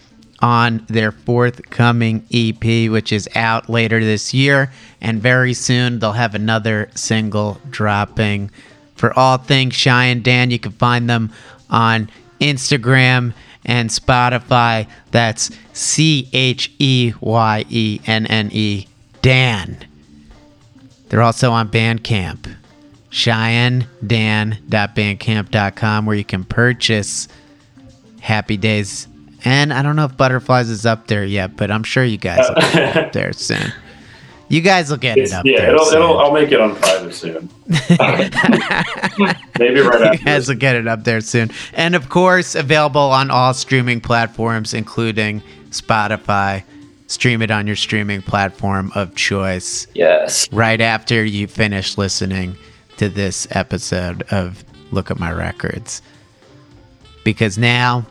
[0.41, 4.71] on their forthcoming EP, which is out later this year.
[5.01, 8.49] And very soon they'll have another single dropping.
[8.95, 11.33] For all things Cheyenne Dan, you can find them
[11.69, 13.33] on Instagram
[13.66, 14.88] and Spotify.
[15.12, 18.88] That's C H E Y E N N E,
[19.22, 19.78] Dan.
[21.09, 22.55] They're also on Bandcamp,
[23.12, 27.28] cheyennedan.bandcamp.com, where you can purchase
[28.22, 29.07] Happy Days.
[29.43, 32.47] And I don't know if Butterflies is up there yet, but I'm sure you guys
[32.47, 33.74] will be up there soon.
[34.51, 35.45] You guys will get it's, it up.
[35.45, 37.49] Yeah, there, it'll, it'll, I'll make it on private soon.
[37.69, 40.17] Maybe right after.
[40.17, 40.47] You guys this.
[40.49, 41.51] will get it up there soon.
[41.73, 46.63] And of course, available on all streaming platforms, including Spotify.
[47.07, 49.87] Stream it on your streaming platform of choice.
[49.93, 50.51] Yes.
[50.51, 52.57] Right after you finish listening
[52.97, 56.01] to this episode of Look at My Records.
[57.23, 58.05] Because now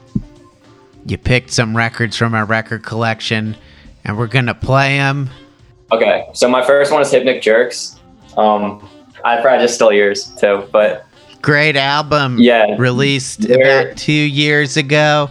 [1.05, 3.59] you picked some records from our record collection
[4.05, 5.29] and we're going to play them
[5.93, 6.29] Okay.
[6.35, 7.99] So my first one is Hypnic Jerks.
[8.37, 8.89] Um,
[9.25, 11.07] I probably just stole yours too, but
[11.43, 12.39] Great album.
[12.39, 12.77] Yeah.
[12.79, 15.31] Released about two years ago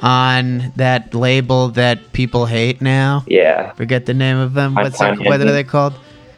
[0.00, 3.24] on that label that people hate now.
[3.26, 4.74] yeah, Forget the name of them.
[4.74, 5.94] What's their, what are they called?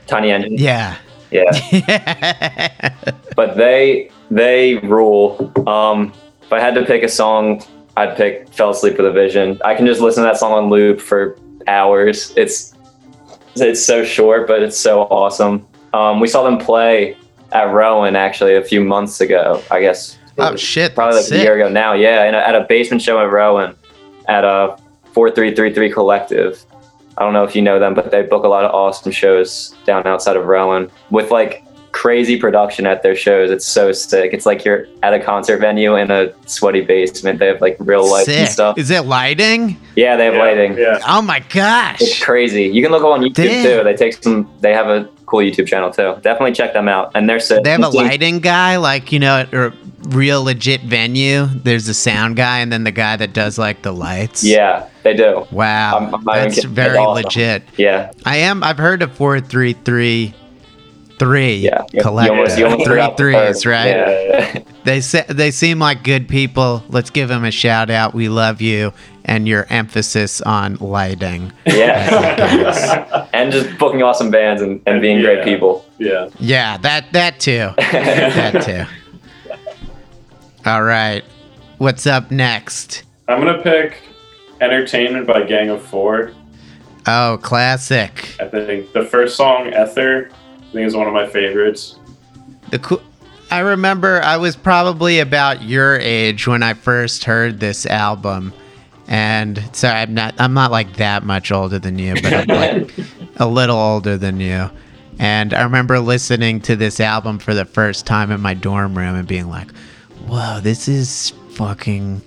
[0.08, 0.54] Tiny Engine.
[0.58, 0.96] Yeah.
[1.30, 1.50] Yeah.
[3.36, 5.52] but they they rule.
[5.68, 6.12] Um,
[6.42, 7.62] if I had to pick a song,
[7.96, 10.68] I'd pick "Fell Asleep with a Vision." I can just listen to that song on
[10.68, 12.34] loop for hours.
[12.36, 12.74] It's
[13.56, 15.66] it's so short, but it's so awesome.
[15.92, 17.16] Um, we saw them play
[17.52, 19.62] at Rowan actually a few months ago.
[19.70, 20.94] I guess oh shit!
[20.94, 21.92] probably like a year ago now.
[21.92, 23.76] Yeah, in a, at a basement show at Rowan,
[24.28, 24.76] at a
[25.12, 26.64] four three three three collective.
[27.18, 29.74] I don't know if you know them, but they book a lot of awesome shows
[29.84, 33.50] down outside of Rowan with like crazy production at their shows.
[33.50, 34.32] It's so sick.
[34.32, 37.38] It's like you're at a concert venue in a sweaty basement.
[37.38, 38.78] They have like real lights and stuff.
[38.78, 39.76] Is it lighting?
[39.94, 40.76] Yeah, they have Yeah, lighting.
[40.78, 40.98] Yeah.
[41.06, 42.00] Oh my gosh!
[42.00, 42.64] It's crazy.
[42.64, 43.64] You can look on YouTube Damn.
[43.64, 43.84] too.
[43.84, 44.50] They take some.
[44.60, 46.14] They have a cool YouTube channel too.
[46.22, 47.12] Definitely check them out.
[47.14, 47.62] And they're sick.
[47.62, 49.72] They have a lighting guy, like you know, at a
[50.08, 51.44] real legit venue.
[51.46, 54.42] There's a sound guy, and then the guy that does like the lights.
[54.42, 55.46] Yeah, they do.
[55.50, 57.24] Wow, I'm- I'm that's very awesome.
[57.24, 57.62] legit.
[57.76, 58.64] Yeah, I am.
[58.64, 60.34] I've heard of four three three
[61.22, 61.56] three.
[61.56, 61.82] yeah.
[61.92, 62.34] You- Collective.
[62.34, 63.86] You almost, you almost three forgot the right?
[63.86, 64.62] Yeah.
[64.84, 66.82] They say they seem like good people.
[66.88, 68.14] Let's give them a shout out.
[68.14, 68.92] We love you
[69.24, 71.52] and your emphasis on lighting.
[71.66, 73.28] Yeah.
[73.32, 75.84] and just booking awesome bands and, and being great people.
[75.98, 76.28] Yeah.
[76.40, 77.70] Yeah, that that too.
[77.76, 78.84] that too.
[80.66, 81.22] All right.
[81.78, 83.04] What's up next?
[83.28, 84.02] I'm gonna pick
[84.60, 86.32] "Entertainment" by Gang of Four.
[87.06, 88.36] Oh, classic.
[88.40, 90.30] I think the first song, "Ether,"
[90.72, 91.96] I think is one of my favorites.
[92.70, 93.02] The cool.
[93.50, 98.54] I remember I was probably about your age when I first heard this album,
[99.06, 100.34] and so I'm not.
[100.38, 102.90] I'm not like that much older than you, but I'm like
[103.36, 104.70] a little older than you.
[105.18, 109.14] And I remember listening to this album for the first time in my dorm room
[109.14, 109.70] and being like,
[110.26, 112.22] "Whoa, this is fucking."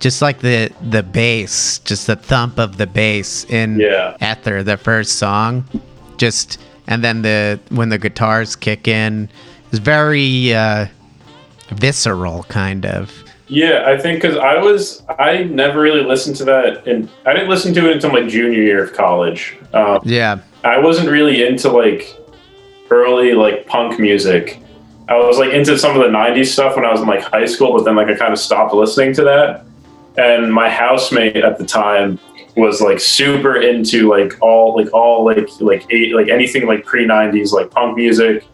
[0.00, 4.16] Just like the the bass, just the thump of the bass in Yeah.
[4.22, 5.66] Ether, the first song,
[6.16, 9.28] just and then the when the guitars kick in,
[9.70, 10.86] it's very uh,
[11.70, 13.12] visceral, kind of.
[13.48, 17.48] Yeah, I think because I was, I never really listened to that, and I didn't
[17.48, 19.56] listen to it until my junior year of college.
[19.72, 22.16] Um, Yeah, I wasn't really into like
[22.90, 24.60] early like punk music.
[25.08, 27.44] I was like into some of the '90s stuff when I was in like high
[27.44, 29.64] school, but then like I kind of stopped listening to that.
[30.16, 32.18] And my housemate at the time
[32.56, 37.06] was like super into like all like all like like eight like anything like pre
[37.06, 38.46] '90s like punk music,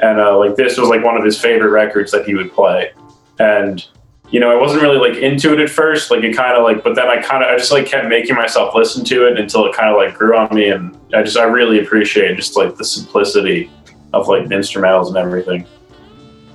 [0.00, 2.92] and uh, like this was like one of his favorite records that he would play.
[3.38, 3.84] And
[4.30, 6.10] you know, I wasn't really like into it at first.
[6.10, 8.34] Like it kind of like, but then I kind of I just like kept making
[8.34, 11.36] myself listen to it until it kind of like grew on me, and I just
[11.36, 13.70] I really appreciate just like the simplicity
[14.12, 15.66] of like instrumentals and everything.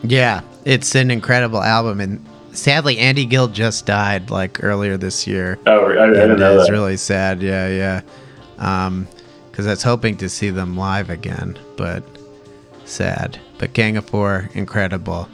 [0.04, 5.60] yeah, it's an incredible album, and sadly, Andy Gill just died like earlier this year.
[5.66, 6.72] Oh, I, I didn't know it's that.
[6.72, 7.41] really sad.
[7.41, 8.02] Yeah, yeah.
[8.58, 9.08] Um,
[9.52, 12.04] because I was hoping to see them live again, but
[12.86, 13.39] sad.
[13.58, 15.28] But Gang of Four, incredible.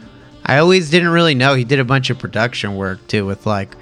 [0.46, 3.76] I always didn't really know he did a bunch of production work too with like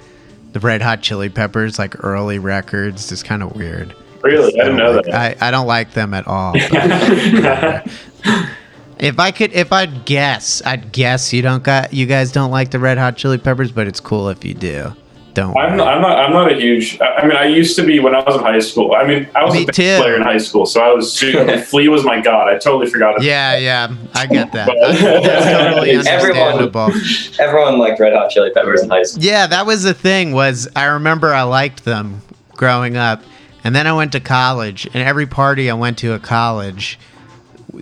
[0.52, 3.10] the Red Hot Chili Peppers, like early records.
[3.10, 3.94] It's kind of weird.
[4.22, 5.42] really, I didn't know like, that.
[5.42, 6.52] I, I don't like them at all.
[6.70, 7.90] but-
[8.98, 12.70] if I could, if I'd guess, I'd guess you don't got you guys don't like
[12.70, 14.94] the Red Hot Chili Peppers, but it's cool if you do.
[15.34, 15.56] Don't.
[15.56, 16.18] I'm not, I'm not.
[16.20, 17.00] I'm not a huge.
[17.00, 18.94] I I mean, I used to be when I was in high school.
[18.94, 19.96] I mean, I was Me a bass too.
[20.00, 21.12] player in high school, so I was.
[21.12, 22.48] super- Flea was my god.
[22.48, 23.14] I totally forgot.
[23.16, 24.68] About Yeah, yeah, I get that.
[24.68, 26.92] That's totally Everyone- understandable.
[27.40, 29.24] Everyone liked Red Hot Chili Peppers in high school.
[29.24, 30.30] Yeah, that was the thing.
[30.34, 32.22] Was I remember I liked them
[32.52, 33.20] growing up,
[33.64, 36.96] and then I went to college, and every party I went to at college,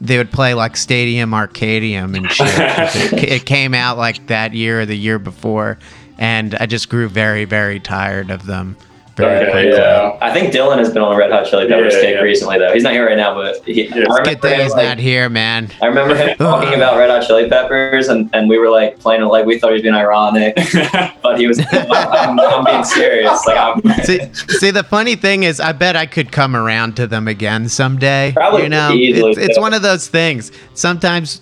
[0.01, 2.49] they would play like Stadium Arcadium and shit.
[3.13, 5.79] it, it came out like that year or the year before,
[6.19, 8.77] and I just grew very, very tired of them.
[9.23, 9.71] Very Okay, quickly.
[9.73, 10.19] yeah.
[10.21, 12.21] I think Dylan has been on Red Hot Chili Peppers Yeah, kick yeah.
[12.21, 12.73] recently, though.
[12.73, 13.91] He's not here right now, but he, Yeah.
[13.91, 15.71] I Good remember thing him, he's like, not here, man.
[15.81, 19.23] I remember him talking about Red Hot Chili Peppers, and, and we were like playing
[19.23, 20.55] it like we thought he was being ironic,
[21.23, 21.61] but he was.
[21.73, 23.47] I'm, I'm being serious.
[23.47, 23.81] Like I'm.
[24.05, 24.21] see,
[24.59, 28.33] see, the funny thing is, I bet I could come around to them again someday.
[28.35, 30.53] Probably you know, easily it's, it's one of those things.
[30.75, 31.41] Sometimes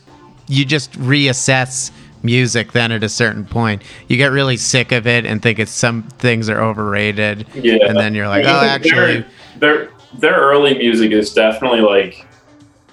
[0.48, 1.90] you just reassess
[2.22, 2.72] music.
[2.72, 6.02] Then at a certain point, you get really sick of it and think it's some
[6.02, 7.46] things are overrated.
[7.54, 7.78] Yeah.
[7.86, 9.24] and then you're like, oh, actually,
[9.58, 12.26] They're, their their early music is definitely like,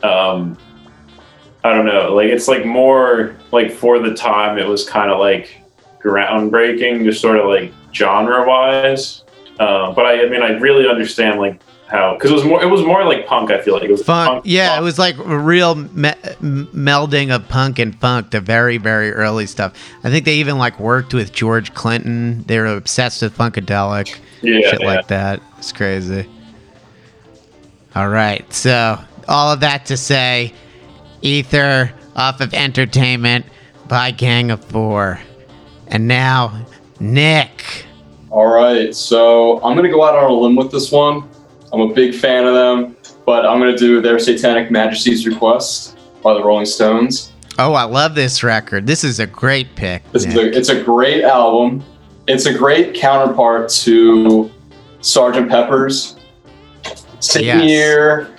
[0.04, 0.58] um,
[1.64, 5.20] I don't know, like it's like more like for the time it was kind of
[5.20, 5.62] like
[6.02, 9.24] groundbreaking, just sort of like genre wise.
[9.60, 12.68] Uh, but I, I mean, I really understand like how because it was more it
[12.68, 13.50] was more like punk.
[13.50, 14.82] I feel like it was Funk, yeah, punk.
[14.82, 16.12] it was like a real me-
[16.42, 19.74] melding of punk and funk, the very, very early stuff.
[20.04, 22.44] I think they even like worked with George Clinton.
[22.44, 24.88] They were obsessed with funkadelic, yeah, shit yeah.
[24.88, 25.42] like that.
[25.58, 26.28] It's crazy.
[27.96, 30.54] All right, so all of that to say,
[31.22, 33.46] Ether off of Entertainment
[33.88, 35.20] by Gang of Four,
[35.88, 36.66] and now
[37.00, 37.86] Nick.
[38.30, 41.30] All right, so I'm gonna go out on a limb with this one.
[41.74, 42.96] I'm a big fan of them,
[43.26, 47.34] but I'm gonna do their Satanic Majesties Request by the Rolling Stones.
[47.60, 48.86] Oh, I love this record.
[48.86, 50.10] This is a great pick.
[50.12, 51.84] This is a, it's a great album.
[52.28, 54.52] It's a great counterpart to
[55.02, 55.50] Sgt.
[55.50, 56.16] Pepper's.
[57.20, 57.64] Same Yes.
[57.70, 58.30] year,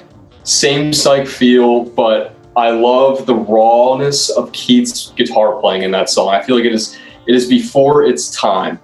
[0.45, 6.29] same psych feel, but I love the rawness of Keith's guitar playing in that song.
[6.29, 8.79] I feel like it is it is before its time.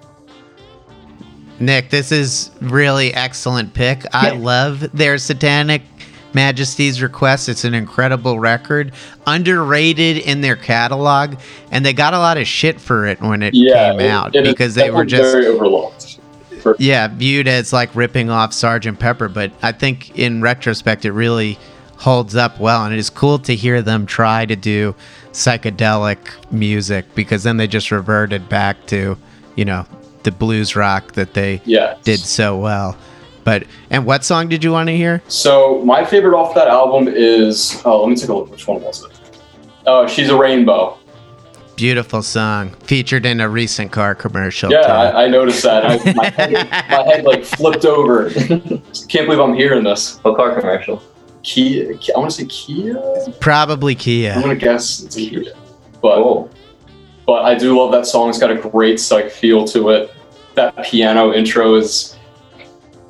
[1.65, 4.05] Nick, this is really excellent pick.
[4.13, 4.39] I Yeah.
[4.39, 5.81] love their Satanic
[6.33, 7.49] Majesties Request.
[7.49, 8.91] It's an incredible record,
[9.25, 11.35] underrated in their catalog,
[11.71, 14.35] and they got a lot of shit for it when it Yeah, came it- out
[14.35, 16.17] it because they were just very overlooked.
[16.61, 19.27] For- yeah viewed as like ripping off Sergeant Pepper.
[19.29, 21.57] But I think in retrospect, it really
[21.97, 24.93] holds up well, and it is cool to hear them try to do
[25.31, 26.17] psychedelic
[26.51, 29.15] music because then they just reverted back to
[29.55, 29.85] you know
[30.25, 32.97] the blues rock that they yeah, did so well.
[33.45, 35.21] But and what song did you want to hear?
[35.27, 38.51] So my favorite off that album is oh, let me take a look.
[38.51, 39.11] Which one was it?
[39.85, 40.97] Oh, she's a rainbow.
[41.75, 44.71] Beautiful song featured in a recent car commercial.
[44.71, 44.79] Yeah.
[44.79, 45.85] I, I noticed that.
[45.85, 48.29] I, my, head, my head like flipped over.
[49.09, 50.17] Can't believe I'm hearing this.
[50.23, 51.01] What car commercial?
[51.43, 52.99] Kia, I want to say Kia.
[53.39, 54.33] Probably Kia.
[54.33, 55.53] I'm gonna guess it's Kia,
[56.01, 56.49] but Oh,
[57.25, 58.29] but I do love that song.
[58.29, 60.14] It's got a great psych feel to it.
[60.55, 62.17] That piano intro is.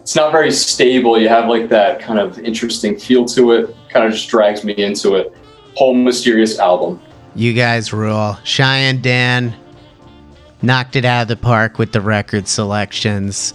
[0.02, 1.20] It's not very stable.
[1.20, 3.76] You have like that kind of interesting feel to it.
[3.90, 5.34] Kind of just drags me into it.
[5.76, 7.02] Whole mysterious album.
[7.36, 8.38] You guys rule.
[8.44, 9.56] Cheyenne Dan
[10.62, 13.54] knocked it out of the park with the record selections.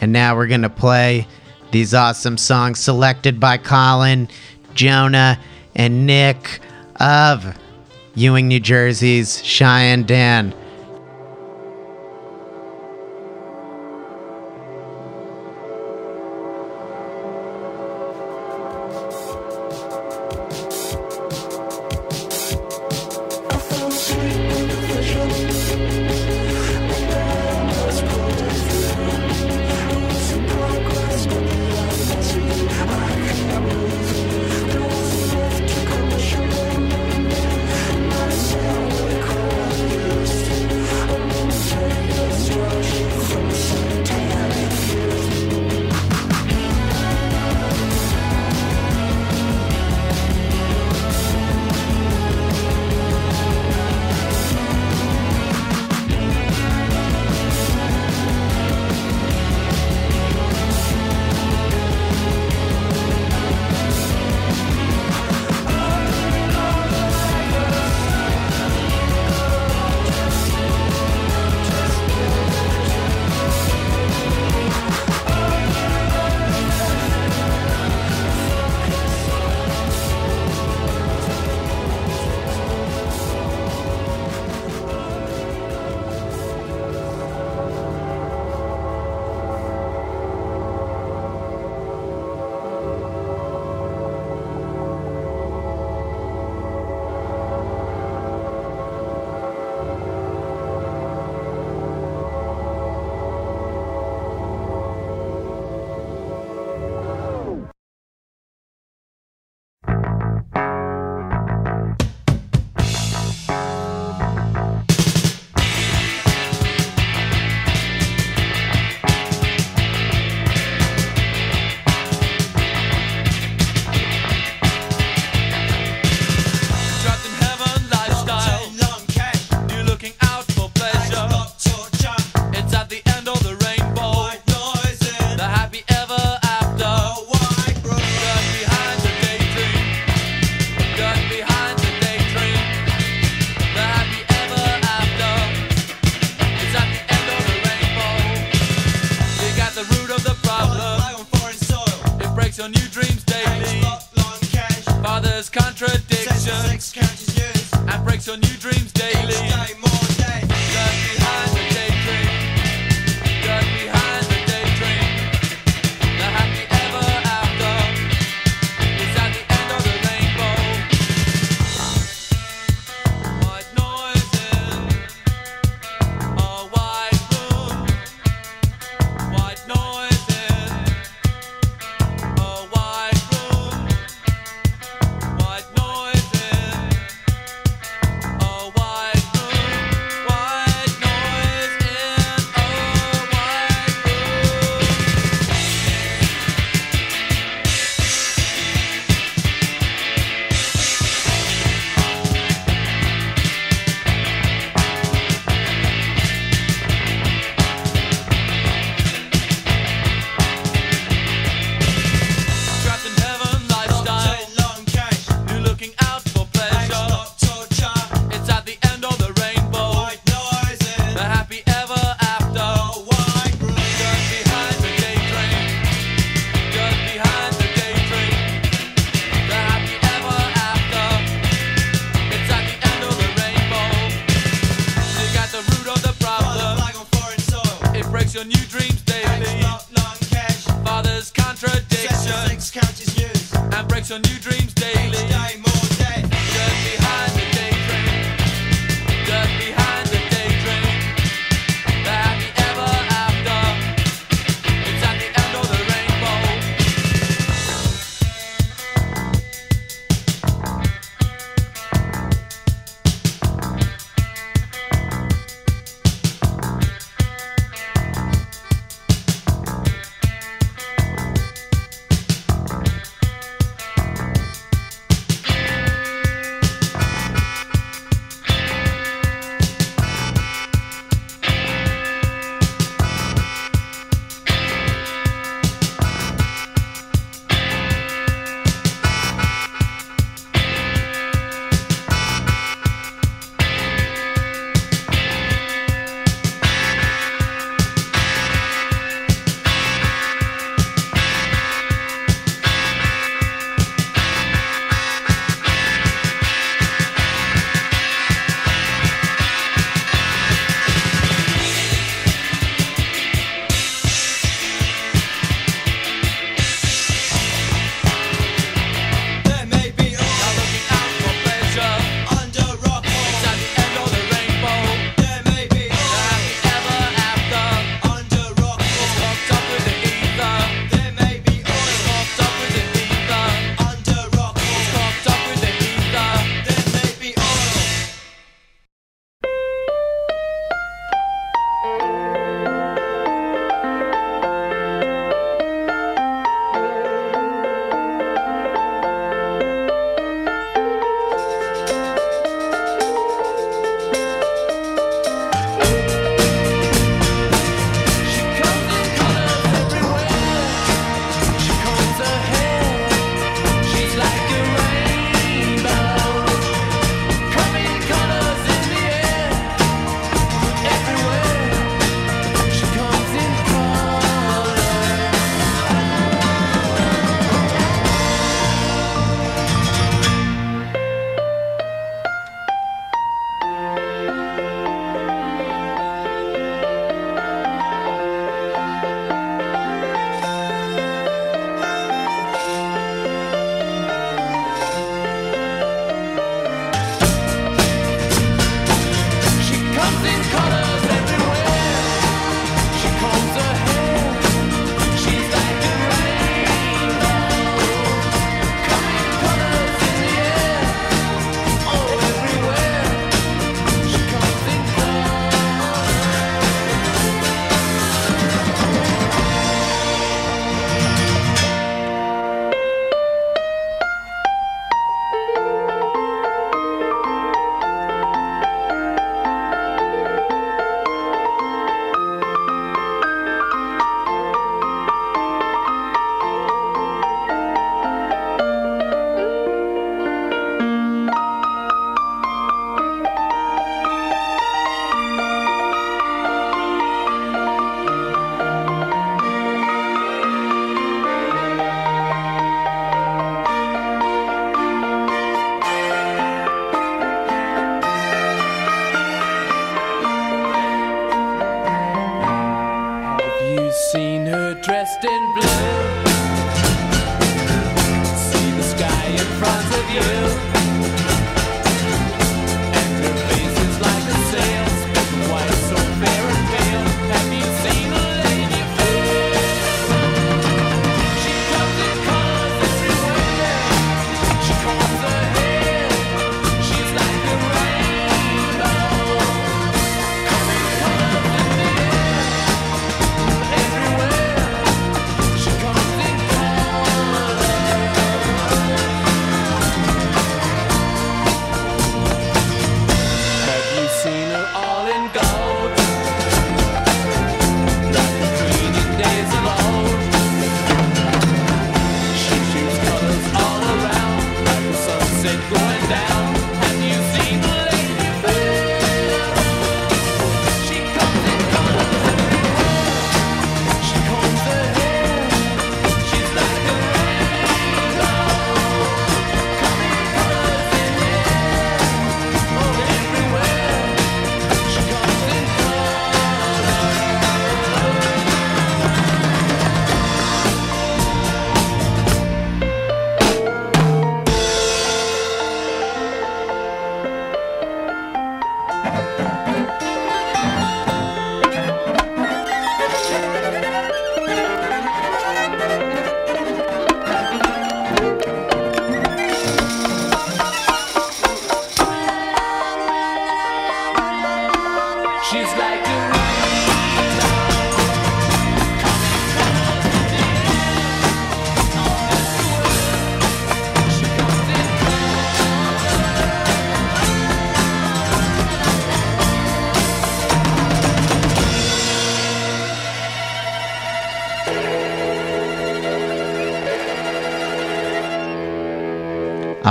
[0.00, 1.26] And now we're going to play
[1.70, 4.28] these awesome songs selected by Colin,
[4.74, 5.38] Jonah,
[5.74, 6.60] and Nick
[6.96, 7.56] of
[8.14, 10.54] Ewing, New Jersey's Cheyenne Dan.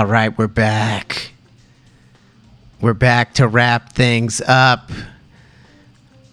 [0.04, 1.32] All right, we're back.
[2.82, 4.92] We're back to wrap things up.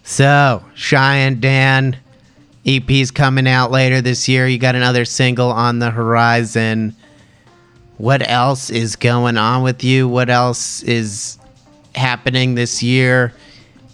[0.03, 1.97] So, Cheyenne Dan,
[2.67, 4.49] EP's coming out later this year.
[4.49, 6.97] You got another single on the horizon.
[7.97, 10.09] What else is going on with you?
[10.09, 11.39] What else is
[11.95, 13.33] happening this year,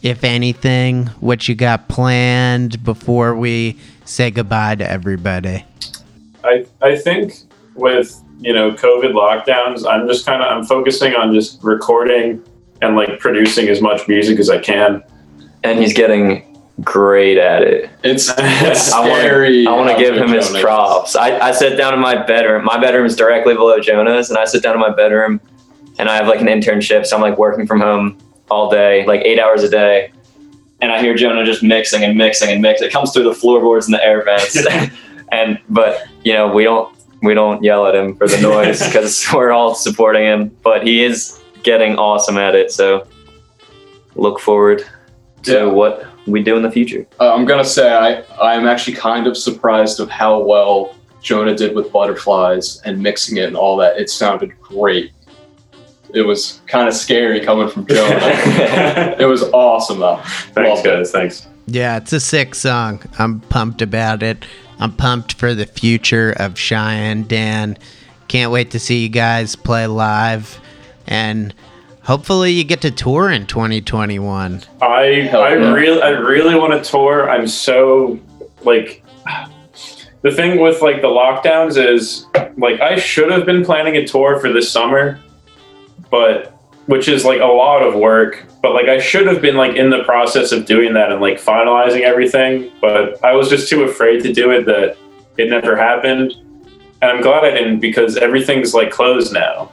[0.01, 1.09] if anything?
[1.21, 5.67] What you got planned before we say goodbye to everybody?
[6.45, 7.35] I I think
[7.75, 12.43] with you know COVID lockdowns, I'm just kind of I'm focusing on just recording
[12.83, 15.03] and like producing as much music as I can.
[15.63, 16.43] and he's getting
[16.83, 17.91] great at it.
[18.05, 19.65] It's, it's I want scary.
[19.65, 21.17] to I want to give good him his props.
[21.17, 22.65] I, I sit down in my bedroom.
[22.65, 25.41] My bedroom is directly below Jonah's, and I sit down in my bedroom,
[25.99, 28.19] and I have like an internship, so I'm like working from home
[28.51, 30.13] all day, like eight hours a day,
[30.81, 32.89] and I hear Jonah just mixing and mixing and mixing.
[32.89, 34.57] It comes through the floorboards and the air vents,
[35.33, 36.96] and but you know we don't
[37.27, 40.57] we don't yell at him for the noise because we're all supporting him.
[40.63, 43.07] But he is getting awesome at it, so
[44.15, 44.85] look forward
[45.43, 45.65] to Yeah.
[45.67, 47.07] what we do in the future.
[47.21, 51.75] Uh, I'm gonna say I I'm actually kind of surprised of how well Jonah did
[51.75, 53.99] with butterflies and mixing it and all that.
[53.99, 55.13] It sounded great.
[56.15, 58.19] It was kind of scary coming from Jonah.
[59.19, 60.21] it was awesome though.
[60.55, 60.91] Thanks, Loved it.
[60.91, 61.11] guys.
[61.11, 61.47] Thanks.
[61.67, 63.03] Yeah, it's a sick song.
[63.19, 64.45] I'm pumped about it.
[64.79, 67.79] I'm pumped for the future of Cheyenne Dan.
[68.29, 70.61] Can't wait to see you guys play live.
[71.07, 71.55] And
[72.03, 74.63] hopefully you get to tour in 2021.
[74.81, 77.31] I I really I really want to tour.
[77.31, 78.19] I'm so
[78.63, 79.03] like
[80.23, 84.41] the thing with like the lockdowns is like I should have been planning a tour
[84.41, 85.21] for this summer,
[86.11, 86.56] but
[86.87, 88.47] which is like a lot of work.
[88.63, 91.41] But like I should have been like in the process of doing that and like
[91.41, 92.73] finalizing everything.
[92.81, 94.97] But I was just too afraid to do it that
[95.37, 96.33] it never happened.
[97.03, 99.73] And I'm glad I didn't because everything's like closed now.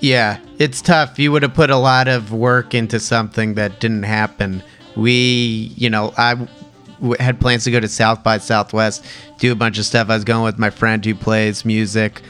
[0.00, 1.18] Yeah, it's tough.
[1.18, 4.62] You would have put a lot of work into something that didn't happen.
[4.96, 6.48] We, you know, I
[7.18, 9.04] had plans to go to South by Southwest,
[9.38, 10.08] do a bunch of stuff.
[10.08, 12.22] I was going with my friend who plays music,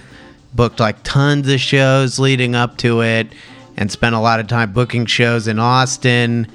[0.55, 3.29] booked like tons of shows leading up to it,
[3.77, 6.47] and spent a lot of time booking shows in Austin,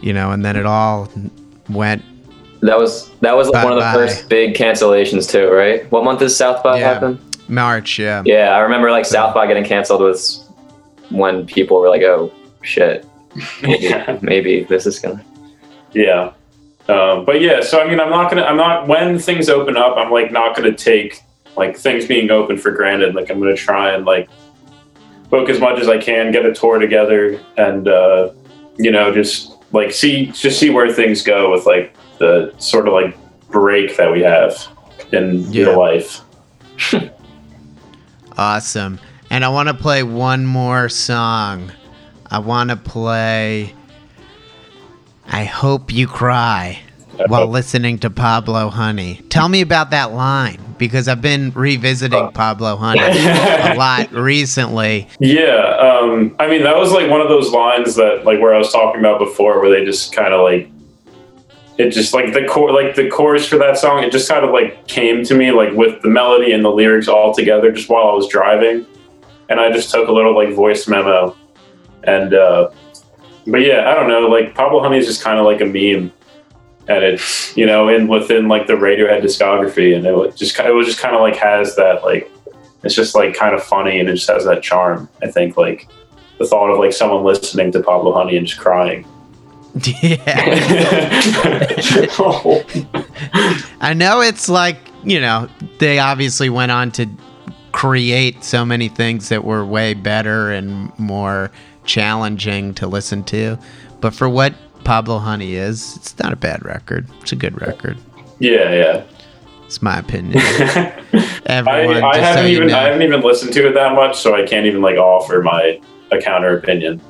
[0.00, 1.08] you know, and then it all
[1.68, 2.02] went.
[2.62, 5.90] That was that was like one of the first big cancellations too, right?
[5.92, 6.94] What month is South by Yeah.
[6.94, 7.18] happen?
[7.48, 8.22] March, yeah.
[8.24, 10.48] Yeah, I remember like South by getting canceled was
[11.10, 12.32] when people were like, "Oh
[12.62, 13.04] shit,
[13.62, 13.92] maybe,
[14.22, 15.22] maybe this is gonna."
[15.92, 16.32] Yeah.
[16.88, 19.96] Um, but yeah, so I mean, I'm not gonna, I'm not, when things open up,
[19.96, 21.20] I'm like not gonna take
[21.56, 23.14] like things being open for granted.
[23.14, 24.28] Like I'm gonna try and like
[25.34, 28.30] book as much as I can, get a tour together, and uh,
[28.78, 32.94] you know, just like see, just see where things go with like the sort of
[32.94, 33.16] like
[33.50, 34.52] break that we have
[35.12, 35.66] in Yeah.
[35.66, 36.20] real life.
[38.36, 38.98] Awesome.
[39.30, 41.70] And I want to play one more song.
[42.28, 43.72] I want to play
[45.26, 46.80] I Hope You Cry
[47.28, 49.20] while listening to Pablo Honey.
[49.28, 55.08] Tell me about that line because I've been revisiting Pablo Honey a lot recently.
[55.20, 58.58] Yeah, um, I mean that was like one of those lines that like where I
[58.58, 60.70] was talking about before, where they just kind of like
[61.76, 64.02] it just like the core like the chorus for that song.
[64.02, 67.08] It just kind of like came to me like with the melody and the lyrics
[67.08, 68.86] all together just while I was driving,
[69.48, 71.36] and I just took a little like voice memo,
[72.04, 72.70] and uh,
[73.46, 74.20] but yeah, I don't know.
[74.28, 76.12] Like Pablo Honey is just kind of like a meme,
[76.88, 80.74] and it's you know in within like the Radiohead discography, and it was just it
[80.74, 82.30] was just kind of like has that like
[82.82, 85.08] It's just like kind of funny and it just has that charm.
[85.22, 85.88] I think like
[86.38, 89.06] the thought of like someone listening to Pablo Honey and just crying.
[90.02, 91.20] yeah.
[92.18, 92.62] Oh,
[93.80, 97.06] I know it's like, you know, they obviously went on to
[97.72, 101.50] create so many things that were way better and more
[101.84, 103.58] challenging to listen to.
[104.00, 104.54] But for what
[104.84, 107.06] Pablo Honey is, it's not a bad record.
[107.22, 107.96] It's a good record.
[108.38, 109.04] yeah, yeah.
[109.66, 110.34] It's my opinion.
[110.38, 111.02] I,
[111.46, 112.78] Everyone, I just so haven't you even know.
[112.78, 115.80] I haven't even listened to it that much, so I can't even like offer my
[116.12, 117.00] a counter opinion.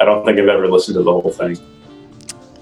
[0.00, 1.58] I don't think I've ever listened to the whole thing.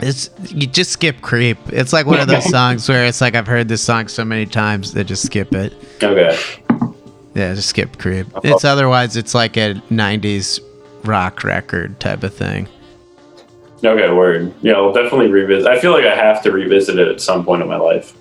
[0.01, 1.59] It's you just skip creep.
[1.69, 4.47] It's like one of those songs where it's like I've heard this song so many
[4.47, 5.75] times that just skip it.
[6.03, 6.37] Okay.
[7.35, 8.27] Yeah, just skip creep.
[8.29, 8.41] Uh-huh.
[8.43, 10.61] It's otherwise it's like a '90s
[11.05, 12.69] rock record type of thing.
[13.85, 14.55] Okay, word.
[14.63, 15.69] Yeah, I'll definitely revisit.
[15.69, 18.15] I feel like I have to revisit it at some point in my life.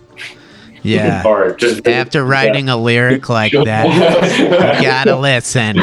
[0.84, 1.24] Yeah.
[1.26, 5.78] or just After writing a lyric like that, you gotta listen.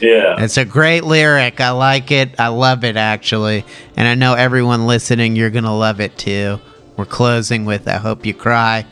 [0.00, 0.42] Yeah.
[0.42, 1.60] It's a great lyric.
[1.60, 2.38] I like it.
[2.40, 3.64] I love it actually.
[3.96, 6.58] And I know everyone listening, you're gonna love it too.
[6.96, 8.86] We're closing with I Hope You Cry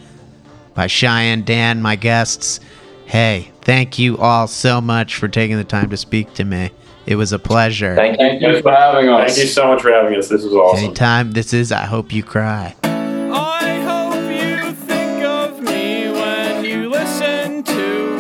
[0.74, 2.60] by Cheyenne Dan, my guests.
[3.06, 6.70] Hey, thank you all so much for taking the time to speak to me.
[7.06, 7.94] It was a pleasure.
[7.96, 8.18] Thank you.
[8.28, 9.34] Thank you for having us.
[9.34, 10.28] Thank you so much for having us.
[10.28, 10.84] This was awesome.
[10.84, 12.76] Anytime this is I Hope You Cry.
[12.84, 18.16] I hope you think of me when you listen to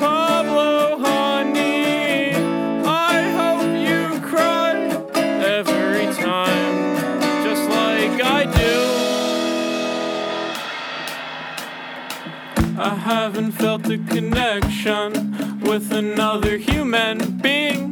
[0.00, 2.32] Pablo Honey.
[2.86, 4.76] I hope you cry
[5.44, 6.96] every time,
[7.44, 8.80] just like I do.
[12.80, 17.91] I haven't felt a connection with another human being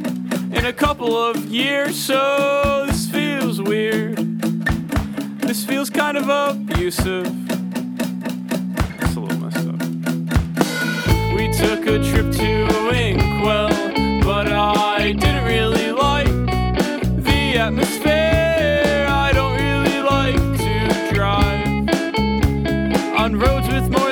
[0.61, 4.15] in a couple of years, so this feels weird.
[5.41, 7.25] This feels kind of abusive.
[9.01, 9.81] It's a little messed up.
[11.33, 13.69] We took a trip to Inkwell,
[14.23, 19.07] but I didn't really like the atmosphere.
[19.09, 21.89] I don't really like to drive
[23.17, 24.10] on roads with more